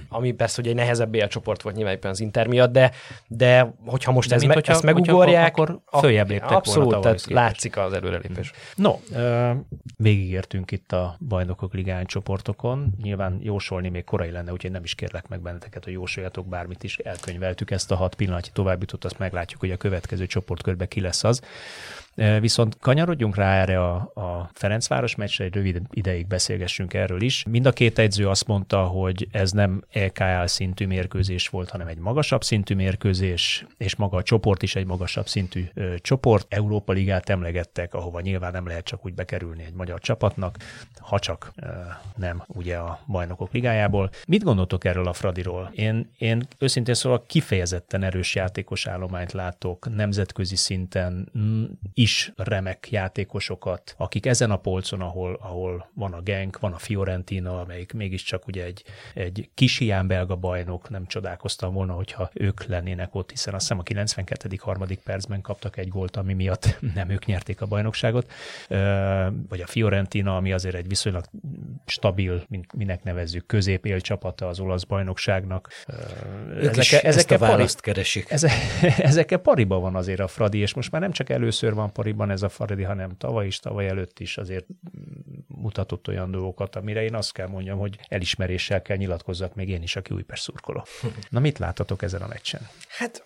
[0.09, 2.91] ami persze hogy egy nehezebb BL csoport volt nyilván éppen az Inter miatt, de,
[3.27, 7.17] de hogyha most de ez me, hogyha, ezt megugorják, akkor följebb léptek Abszolút, volna tehát
[7.17, 7.36] képest.
[7.36, 8.51] látszik az előrelépés.
[8.75, 9.49] No, uh,
[9.97, 12.93] végigértünk itt a bajnokok ligány csoportokon.
[13.01, 16.97] Nyilván jósolni még korai lenne, úgyhogy nem is kérlek meg benneteket, hogy jósoljatok bármit is.
[16.97, 21.41] Elkönyveltük ezt a hat pillanatnyi továbbjutott, azt meglátjuk, hogy a következő csoportkörbe ki lesz az.
[22.39, 27.43] Viszont kanyarodjunk rá erre a, a Ferencváros meccsre, egy rövid ideig beszélgessünk erről is.
[27.49, 31.97] Mind a két edző azt mondta, hogy ez nem EKL szintű mérkőzés volt, hanem egy
[31.97, 36.45] magasabb szintű mérkőzés, és maga a csoport is egy magasabb szintű ö, csoport.
[36.49, 40.57] Európa Ligát emlegettek, ahova nyilván nem lehet csak úgy bekerülni egy magyar csapatnak,
[40.99, 41.68] ha csak ö,
[42.16, 44.09] nem ugye a bajnokok ligájából.
[44.28, 45.72] Mit gondoltok erről a Fradiról?
[45.74, 51.32] Én, én őszintén szóval kifejezetten erős játékos állományt látok nemzetközi szinten,
[52.05, 57.59] is remek játékosokat, akik ezen a polcon, ahol, ahol van a Genk, van a Fiorentina,
[57.59, 58.83] amelyik mégiscsak ugye egy,
[59.13, 63.79] egy kis hián belga bajnok, nem csodálkoztam volna, hogyha ők lennének ott, hiszen azt hiszem
[63.79, 64.57] a 92.
[64.61, 68.31] harmadik percben kaptak egy gólt, ami miatt nem ők nyerték a bajnokságot,
[69.49, 71.25] vagy a Fiorentina, ami azért egy viszonylag
[71.85, 75.69] stabil, mint minek nevezzük, középél csapata az olasz bajnokságnak.
[76.61, 78.31] Ezek, ezek a választ pari, keresik.
[78.35, 78.51] Ezek,
[78.97, 82.41] ezekkel pariba van azért a Fradi, és most már nem csak először van pariban ez
[82.41, 84.65] a Faridi, hanem tavaly is, tavaly előtt is azért
[85.47, 89.95] mutatott olyan dolgokat, amire én azt kell mondjam, hogy elismeréssel kell nyilatkozzak még én is,
[89.95, 90.85] aki Újpest szurkoló.
[91.29, 92.61] Na mit látatok ezen a meccsen?
[92.97, 93.23] Hát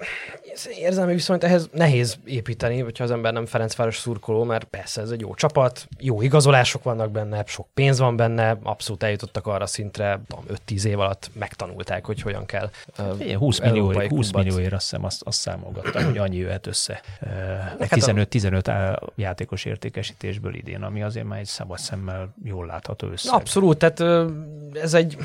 [0.77, 5.19] érzelmi viszont ehhez nehéz építeni, hogyha az ember nem Ferencváros szurkoló, mert persze ez egy
[5.19, 10.21] jó csapat, jó igazolások vannak benne, sok pénz van benne, abszolút eljutottak arra szintre,
[10.67, 12.69] 5-10 év alatt megtanulták, hogy hogyan kell.
[12.97, 17.01] Uh, 20 millió, 20 millióért azt hiszem azt, azt számolgattam, hogy annyi jöhet össze.
[17.21, 18.29] Uh, 15,
[18.61, 23.33] 15 játékos értékesítésből idén, ami azért már egy szabad szemmel jól látható összeg.
[23.33, 24.29] Abszolút, tehát
[24.73, 25.17] ez egy...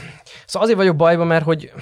[0.47, 1.73] Szóval azért vagyok bajban, mert hogy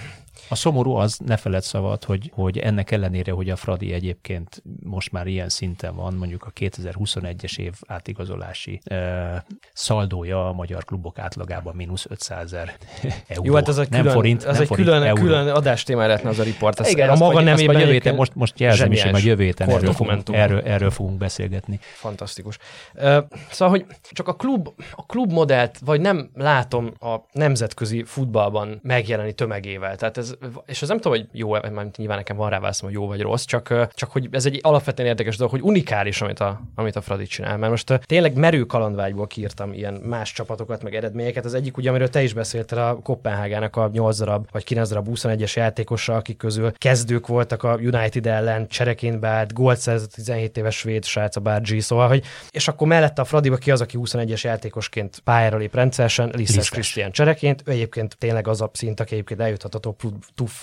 [0.52, 5.12] A szomorú az, ne feled szabad, hogy, hogy ennek ellenére, hogy a Fradi egyébként most
[5.12, 11.74] már ilyen szinten van, mondjuk a 2021-es év átigazolási e, szaldója a magyar klubok átlagában
[11.74, 12.76] mínusz 500 ezer
[13.28, 13.44] euró.
[13.44, 15.22] Jó, hát ez a nem külön, forint, ez nem egy forint, külön, euró.
[15.22, 16.80] külön adástéma lehetne az a riport.
[16.80, 19.44] Ez Igen, a maga nem majd jövő héten, most, most jelzem is, hogy majd jövő
[19.44, 21.78] héten erről fogunk, erről, erről fogunk beszélgetni.
[21.94, 22.58] Fantasztikus.
[22.94, 23.18] Ö,
[23.50, 29.32] Szóval, hogy csak a klub, a klub modellt, vagy nem látom a nemzetközi futballban megjelenni
[29.32, 29.96] tömegével.
[29.96, 30.34] Tehát ez,
[30.66, 33.20] és ez nem tudom, hogy jó, mert nyilván nekem van rá válaszom, hogy jó vagy
[33.20, 37.00] rossz, csak, csak hogy ez egy alapvetően érdekes dolog, hogy unikális, amit a, amit a
[37.00, 37.56] Fradi csinál.
[37.56, 41.44] Mert most tényleg merő kalandvágyból kiírtam ilyen más csapatokat, meg eredményeket.
[41.44, 45.08] Az egyik, ugye, amiről te is beszéltél, a Kopenhágának a 8 darab, vagy 9 darab
[45.10, 50.76] 21-es játékosa, akik közül kezdők voltak a United ellen, csereként beállt, gólt szerzett 17 éves
[50.76, 54.40] svéd srác, a Bárgyi, szóval, hogy és akkor mellette a Fradiba ki az, aki 21-es
[54.40, 56.70] játékosként pályára lép rendszeresen, Lisztes.
[56.70, 60.02] Krisztián csereként, ő egyébként tényleg az a szint, aki egyébként eljuthat a top,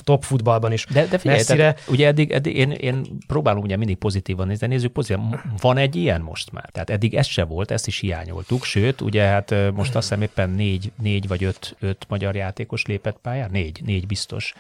[0.04, 0.86] top, futballban is.
[0.86, 1.58] De, de figyelj, messzire.
[1.58, 5.44] tehát, ugye eddig, eddig én, én próbálom ugye mindig pozitívan nézni, de nézzük pozitívan.
[5.62, 6.70] Van egy ilyen most már.
[6.72, 10.50] Tehát eddig ez se volt, ezt is hiányoltuk, sőt, ugye hát most azt hiszem éppen
[10.50, 14.54] négy, négy vagy öt, öt magyar játékos lépett pályára, négy, négy biztos,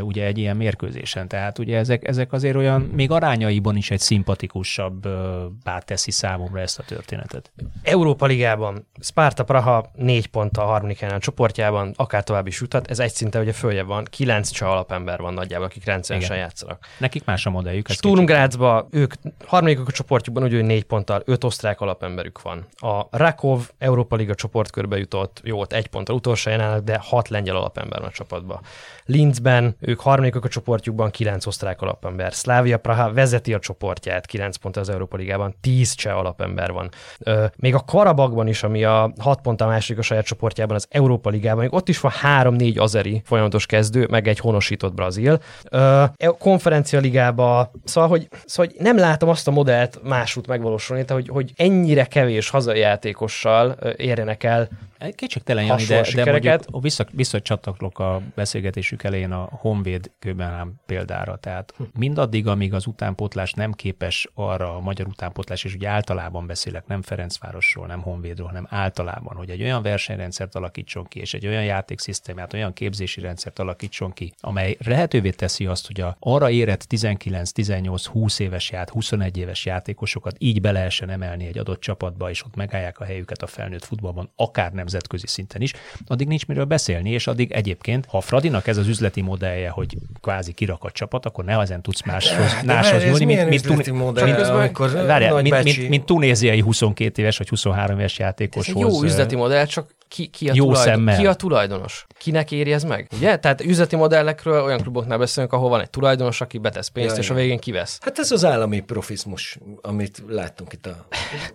[0.00, 1.28] ugye egy ilyen mérkőzésen.
[1.28, 6.60] Tehát ugye ezek, ezek azért olyan, még arányaiban is egy szimpatikusabb ö, bár teszi számomra
[6.60, 7.52] ezt a történetet.
[7.82, 12.98] Európa Ligában Sparta Praha négy ponttal a harmadik a csoportjában, akár tovább is jutat, ez
[12.98, 16.42] egy szinte ugye följebb van, kilenc cseh alapember van nagyjából, akik rendszeresen Igen.
[16.42, 16.86] játszanak.
[16.98, 17.88] Nekik más a modelljük.
[17.88, 19.14] Sturm Grazba, ők
[19.46, 22.66] harmadikok a csoportjukban, hogy négy ponttal, öt osztrák alapemberük van.
[22.76, 27.28] A Rakov Európa Liga csoportkörbe jutott, jó, ott egy ponttal utolsó helyen állnak, de hat
[27.28, 28.60] lengyel alapember van a csapatban.
[29.04, 32.32] Linzben, ők harmadikok a csoportjukban, kilenc osztrák alapember.
[32.32, 36.88] Slavia Praha vezeti a csoportját, kilenc pont az Európa Ligában, tíz cseh alapember van.
[37.18, 40.86] Ö, még a Karabagban is, ami a hat pont a második a saját csoportjában, az
[40.90, 45.40] Európa Ligában, még ott is van három-négy azeri folyamatos kezdő, meg egy honosított brazil.
[45.70, 51.22] E- konferencia ligába, szóval hogy, szóval, hogy nem látom azt a modellt másút megvalósulni, tehát,
[51.22, 54.68] hogy, hogy ennyire kevés hazai játékossal érjenek el
[55.10, 56.68] Kétségtelen, Jani, de, de mondjuk sikereket.
[56.80, 61.36] vissza, visszacsatoklok a beszélgetésük elején a Honvéd Köbenhám példára.
[61.36, 66.86] Tehát mindaddig, amíg az utánpótlás nem képes arra a magyar utánpótlás, és ugye általában beszélek,
[66.86, 71.64] nem Ferencvárosról, nem Honvédról, hanem általában, hogy egy olyan versenyrendszert alakítson ki, és egy olyan
[71.64, 77.50] játékszisztémát, olyan képzési rendszert alakítson ki, amely lehetővé teszi azt, hogy a arra érett 19,
[77.50, 82.44] 18, 20 éves ját, 21 éves játékosokat így be lehessen emelni egy adott csapatba, és
[82.44, 85.72] ott megállják a helyüket a felnőtt futballban, akár nemzetközi szinten is,
[86.06, 89.96] addig nincs miről beszélni, és addig egyébként, ha a Fradinak ez az üzleti modellje, hogy
[90.20, 94.24] kvázi kirakat csapat, akkor ne ezen tudsz máshoz, máshoz nyúlni, mint, mint, üzleti Tuni- modell,
[94.24, 98.76] mint, amikor várjál, mint, mint, mint tunéziai 22 éves vagy 23 éves játékoshoz.
[98.76, 101.18] egy jó üzleti modell, csak ki, ki, a Jó tulajdon, szemmel.
[101.18, 102.06] ki a tulajdonos?
[102.18, 103.08] Kinek éri ez meg?
[103.16, 103.36] Ugye?
[103.36, 107.30] Tehát üzleti modellekről olyan kluboknál beszélünk, ahol van egy tulajdonos, aki betesz pénzt, Ja, és
[107.30, 107.98] a végén kivesz.
[108.00, 111.06] Hát ez az állami profizmus, amit láttunk itt a...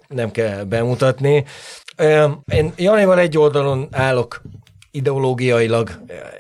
[0.07, 1.45] Nem kell bemutatni.
[2.45, 4.41] Én Janival egy oldalon állok
[4.91, 5.89] ideológiailag,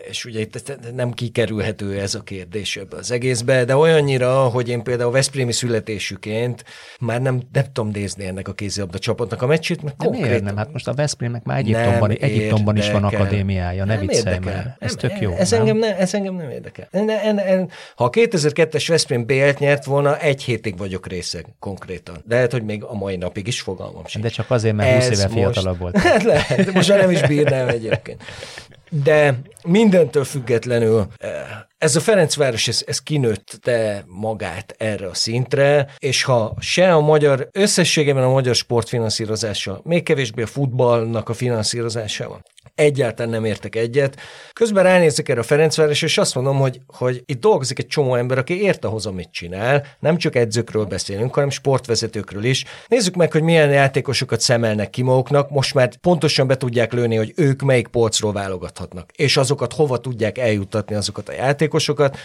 [0.09, 4.83] és ugye itt nem kikerülhető ez a kérdés ebbe az egészbe, de olyannyira, hogy én
[4.83, 6.63] például Veszprémi születésüként
[6.99, 10.45] már nem, nem tudom nézni ennek a kézilabda csapatnak a meccsét, mert De miért konkrétan
[10.45, 10.57] nem?
[10.57, 14.77] Hát most a Veszprémnek már Egyiptomban, Egyiptomban is van akadémiája, ne Nem viccelj már.
[14.79, 15.33] Ez Nem, tök jó.
[15.33, 15.59] Ez nem?
[15.59, 16.87] engem, ne, ez engem nem érdekel.
[16.91, 22.23] En, en, en, ha a 2002-es Veszprém BL-t nyert volna, egy hétig vagyok részeg konkrétan.
[22.25, 24.23] De lehet, hogy még a mai napig is fogalmam sincs.
[24.23, 25.97] De csak azért, mert 20 Ez éve most- fiatalabb volt.
[26.07, 28.23] Hát lehet, most már nem is bírnám egyébként.
[28.89, 31.31] De mindentől függetlenül eh,
[31.77, 37.49] ez a Ferencváros, ez, ez kinőtte magát erre a szintre, és ha se a magyar,
[37.51, 42.41] összességében a magyar sportfinanszírozással, még kevésbé a futballnak a finanszírozásával,
[42.75, 44.17] egyáltalán nem értek egyet.
[44.53, 48.37] Közben ránézek erre a Ferencváros, és azt mondom, hogy, hogy itt dolgozik egy csomó ember,
[48.37, 49.85] aki ért ahhoz, amit csinál.
[49.99, 52.65] Nem csak edzőkről beszélünk, hanem sportvezetőkről is.
[52.87, 55.49] Nézzük meg, hogy milyen játékosokat szemelnek ki maguknak.
[55.49, 60.37] Most már pontosan be tudják lőni, hogy ők melyik polcról válogathatnak, és azokat hova tudják
[60.37, 62.17] eljuttatni azokat a játékosokat.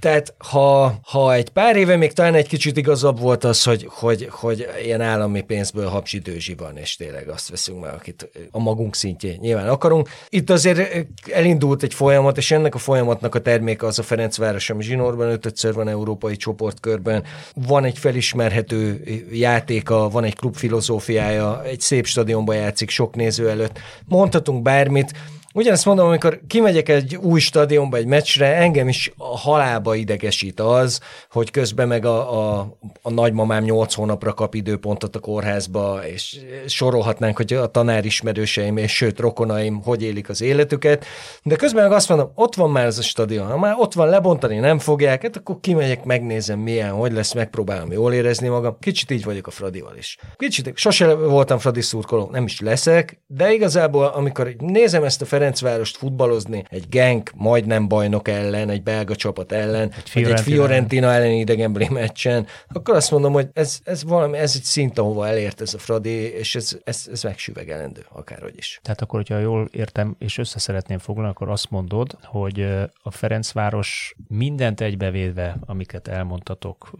[0.00, 4.28] Tehát ha, ha egy pár éve még talán egy kicsit igazabb volt az, hogy, hogy,
[4.30, 8.94] hogy ilyen állami pénzből Habzsi Dőzsi van, és tényleg azt veszünk meg, akit a magunk
[8.94, 10.08] szintjén nyilván akarunk.
[10.28, 14.82] Itt azért elindult egy folyamat, és ennek a folyamatnak a terméke az a Ferencváros, ami
[14.82, 17.24] zsinórban ötödször van európai csoportkörben.
[17.54, 23.78] Van egy felismerhető játéka, van egy klub filozófiája, egy szép stadionban játszik sok néző előtt.
[24.04, 25.12] Mondhatunk bármit,
[25.54, 31.00] ugyanezt mondom, amikor kimegyek egy új stadionba, egy meccsre, engem is a halálba idegesít az,
[31.30, 37.36] hogy közben meg a, a, a nagymamám nyolc hónapra kap időpontot a kórházba, és sorolhatnánk,
[37.36, 41.04] hogy a tanárismerőseim és sőt rokonaim hogy élik az életüket,
[41.42, 44.08] de közben meg azt mondom, ott van már ez a stadion, ha már ott van
[44.08, 48.76] lebontani, nem fogják, hát akkor kimegyek, megnézem milyen, hogy lesz, megpróbálom jól érezni magam.
[48.80, 50.18] Kicsit így vagyok a Fradival is.
[50.36, 55.96] Kicsit, sose voltam Fradi szurkoló, nem is leszek, de igazából, amikor nézem ezt a Ferencvárost
[55.96, 61.30] futballozni, egy Genk majdnem bajnok ellen, egy belga csapat ellen, egy Fiorentina, egy Fiorentina ellen
[61.30, 65.74] idegenbeli meccsen, akkor azt mondom, hogy ez, ez valami, ez egy szint, ahova elért ez
[65.74, 68.80] a Fradi, és ez, ez, ez megsüvegelendő, akárhogy is.
[68.82, 72.66] Tehát akkor, hogyha jól értem, és össze szeretném foglalni, akkor azt mondod, hogy
[73.02, 76.90] a Ferencváros mindent egybevédve, amiket elmondtatok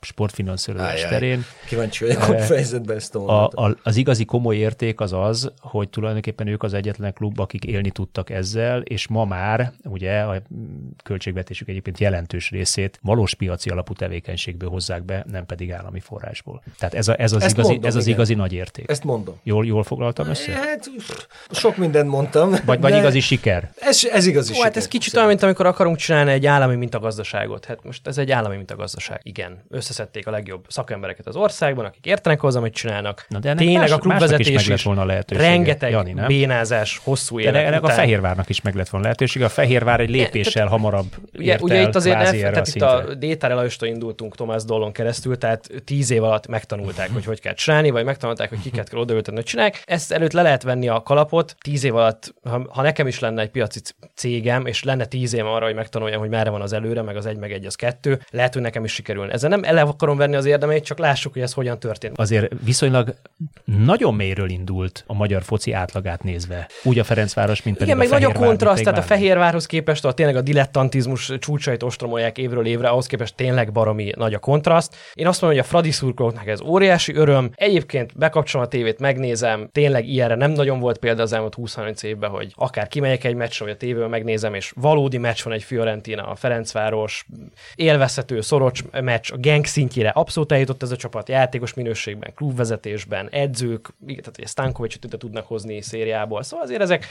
[0.00, 1.44] sportfinanszírozás terén.
[1.66, 6.46] Kíváncsi vagyok, hogy fejezetben ezt a, a, az igazi komoly érték az az, hogy tulajdonképpen
[6.46, 10.42] ők az egyetlen klub, akik élni tudtak ezzel, és ma már ugye a
[11.04, 16.62] költségvetésük egyébként jelentős részét valós piaci alapú tevékenységből hozzák be, nem pedig állami forrásból.
[16.78, 18.90] Tehát ez, a, ez, az, igazi, mondom, ez az igazi nagy érték.
[18.90, 19.40] Ezt mondom.
[19.42, 20.52] Jól, jól foglaltam össze?
[20.52, 20.90] Hát,
[21.50, 22.54] sok mindent mondtam.
[22.64, 23.70] Vagy, vagy igazi siker?
[23.80, 24.68] Ez, ez igazi Ó, siker.
[24.68, 27.64] Hát ez kicsit olyan, mint amikor akarunk csinálni egy állami mintagazdaságot.
[27.64, 29.20] Hát most ez egy állami mintagazdaság.
[29.22, 33.26] Igen, összeszedték a legjobb szakembereket az országban, akik értenek hozzá, amit csinálnak.
[33.28, 35.48] Na de Tényleg más, a klubvezetés is, lett volna lehetősége.
[35.48, 36.26] Rengeteg Jani, nem?
[36.26, 37.52] bénázás, hosszú élet.
[37.52, 37.98] De ennek után.
[37.98, 39.44] a Fehérvárnak is meg lett volna lehetősége.
[39.44, 41.06] A Fehérvár egy lépéssel de, hamarabb
[41.38, 45.38] ugye, ugye itt azért ne, tehát a itt a Détáre Lajostól indultunk Tomás Dollon keresztül,
[45.38, 49.36] tehát tíz év alatt megtanulták, hogy hogy kell csinálni, vagy megtanulták, hogy kiket kell odaültetni,
[49.36, 49.82] hogy csinálják.
[49.86, 53.42] Ezt előtt le lehet venni a kalapot, tíz év alatt, ha, ha nekem is lenne
[53.42, 53.80] egy piaci
[54.14, 57.26] cégem, és lenne tíz év arra, hogy megtanuljam, hogy merre van az előre, meg az
[57.26, 59.32] egy, meg egy, az kettő, lehet, hogy nekem is sikerülne.
[59.32, 62.18] Ezzel nem ele akarom venni az érdemeit, csak lássuk, hogy ez hogyan történt.
[62.18, 63.14] Azért viszonylag
[63.64, 66.68] nagyon mélyről indult a magyar foci átlagát nézve.
[66.82, 70.36] Úgy a Ferencváros, mint Igen, meg nagy a kontraszt, tehát a Fehérvárhoz képest a tényleg
[70.36, 74.96] a dilettantizmus csúcsait ostromolják évről évre, ahhoz képest tényleg baromi nagy a kontraszt.
[75.14, 77.50] Én azt mondom, hogy a Fradi szurkolóknak ez óriási öröm.
[77.54, 82.30] Egyébként bekapcsolom a tévét, megnézem, tényleg ilyenre nem nagyon volt példa az elmúlt 25 évben,
[82.30, 86.26] hogy akár kimegyek egy meccsre, vagy a tévéből megnézem, és valódi meccs van egy Fiorentina,
[86.26, 87.26] a Ferencváros,
[87.74, 93.88] élvezhető, szoros meccs, a Genk szintjére abszolút eljutott ez a csapat játékos minőségben, klubvezetésben, edzők,
[94.06, 96.42] tehát hogy Stankovicsot ide tudnak hozni szériából.
[96.42, 97.06] Szóval azért ezek,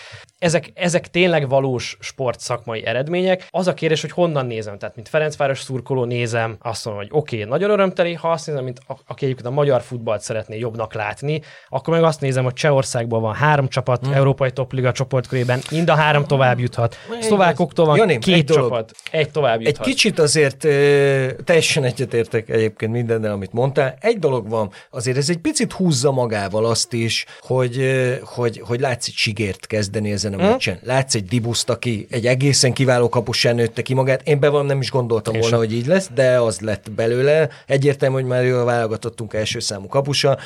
[0.47, 3.47] ezek, ezek tényleg valós sportszakmai eredmények.
[3.49, 4.77] Az a kérdés, hogy honnan nézem.
[4.77, 8.63] Tehát, mint Ferencváros szurkoló nézem, azt mondom, hogy oké, okay, nagyon örömteli, ha azt nézem,
[8.63, 12.53] mint a, aki egyébként a magyar futballt szeretné jobbnak látni, akkor meg azt nézem, hogy
[12.53, 14.13] Csehországban van három csapat, hmm.
[14.13, 16.95] Európai Topliga csoportkörében, mind a három tovább juthat.
[17.19, 19.87] Szlovákoktól van Jani, két egy dolog, csapat, egy tovább juthat.
[19.87, 23.97] Egy kicsit azért ö, teljesen egyetértek egyébként mindennel, amit mondtál.
[23.99, 27.91] Egy dolog van, azért ez egy picit húzza magával azt is, hogy,
[28.23, 30.49] hogy, hogy látsz egy sigért kezdeni ezen a hm?
[30.49, 30.79] meccsen.
[30.83, 34.21] Látsz egy dibuszt, aki egy egészen kiváló kapusán nőtte ki magát.
[34.27, 35.59] Én be nem is gondoltam És volna, a...
[35.59, 37.49] hogy így lesz, de az lett belőle.
[37.65, 40.37] Egyértelmű, hogy már jól válogatottunk első számú kapusa.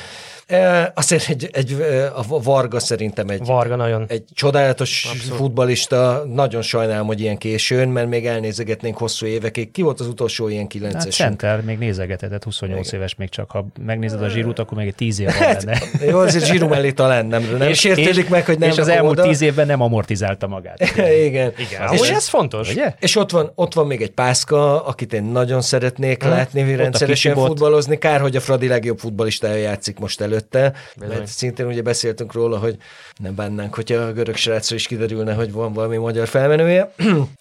[0.47, 1.85] E, azért egy, egy,
[2.15, 4.05] a Varga szerintem egy, Varga nagyon.
[4.07, 5.37] egy csodálatos Abszolút.
[5.37, 6.23] futbalista.
[6.33, 9.71] Nagyon sajnálom, hogy ilyen későn, mert még elnézegetnénk hosszú évekig.
[9.71, 11.17] Ki volt az utolsó ilyen kilences?
[11.17, 12.99] Hát center, még nézegetett, 28 Igen.
[12.99, 13.51] éves még csak.
[13.51, 15.81] Ha megnézed a zsírút, akkor még egy 10 év van lenne.
[16.05, 19.19] Jó, azért zsíru mellé talán nem, nem és, sértődik meg, hogy nem És az elmúlt
[19.19, 19.27] oda.
[19.27, 20.79] 10 évben nem amortizálta magát.
[21.25, 21.53] Igen.
[21.57, 21.93] Igen.
[21.93, 22.71] És ez fontos.
[22.71, 22.93] Ugye?
[22.99, 26.31] És ott van, ott van még egy Pászka, akit én nagyon szeretnék hmm.
[26.31, 27.97] látni rendszeresen futballozni.
[27.97, 31.15] Kár, hogy a Fradi legjobb futballistája játszik most előtte, Bizony.
[31.15, 32.77] mert szintén ugye beszéltünk róla, hogy
[33.17, 36.91] nem bánnánk, hogyha a görög srácra is kiderülne, hogy van valami magyar felmenője.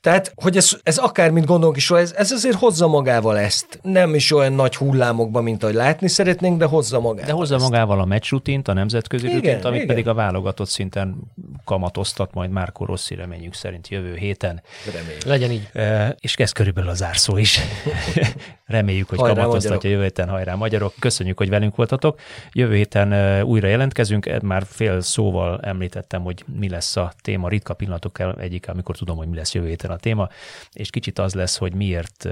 [0.00, 3.78] Tehát, hogy ez, ez akár, mint gondolunk is, ez, ez azért hozza magával ezt.
[3.82, 7.64] Nem is olyan nagy hullámokban, mint ahogy látni szeretnénk, de hozza magával De hozza ezt.
[7.64, 9.86] magával a meccsrutint, a nemzetközi igen, rutint, amit igen.
[9.86, 11.16] pedig a válogatott szinten
[11.64, 14.62] kamatoztat majd Márko Rossi reményük szerint jövő héten.
[14.94, 15.22] Reméljük.
[15.22, 15.68] Legyen így.
[15.72, 17.60] E, és ez körülbelül az árszó is.
[18.66, 19.92] Reméljük, hogy hajrá, kamatoztatja magyarok.
[19.92, 20.94] jövő héten, hajrá magyarok.
[20.98, 22.20] Köszönjük, hogy velünk voltatok.
[22.52, 24.40] Jövő héten újra jelentkezünk.
[24.42, 29.28] Már fél szóval említettem, hogy mi lesz a téma ritka pillanatokkal egyik, amikor tudom, hogy
[29.28, 30.28] mi lesz jövő héten a téma,
[30.72, 32.24] és kicsit az lesz, hogy miért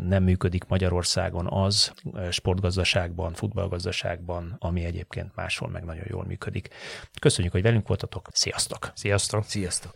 [0.00, 1.92] nem működik Magyarországon az
[2.30, 6.68] sportgazdaságban, futballgazdaságban, ami egyébként máshol meg nagyon jól működik.
[7.20, 8.28] Köszönjük, hogy velünk voltatok.
[8.32, 8.92] Sziasztok!
[8.94, 9.44] Sziasztok!
[9.44, 9.92] Sziasztok!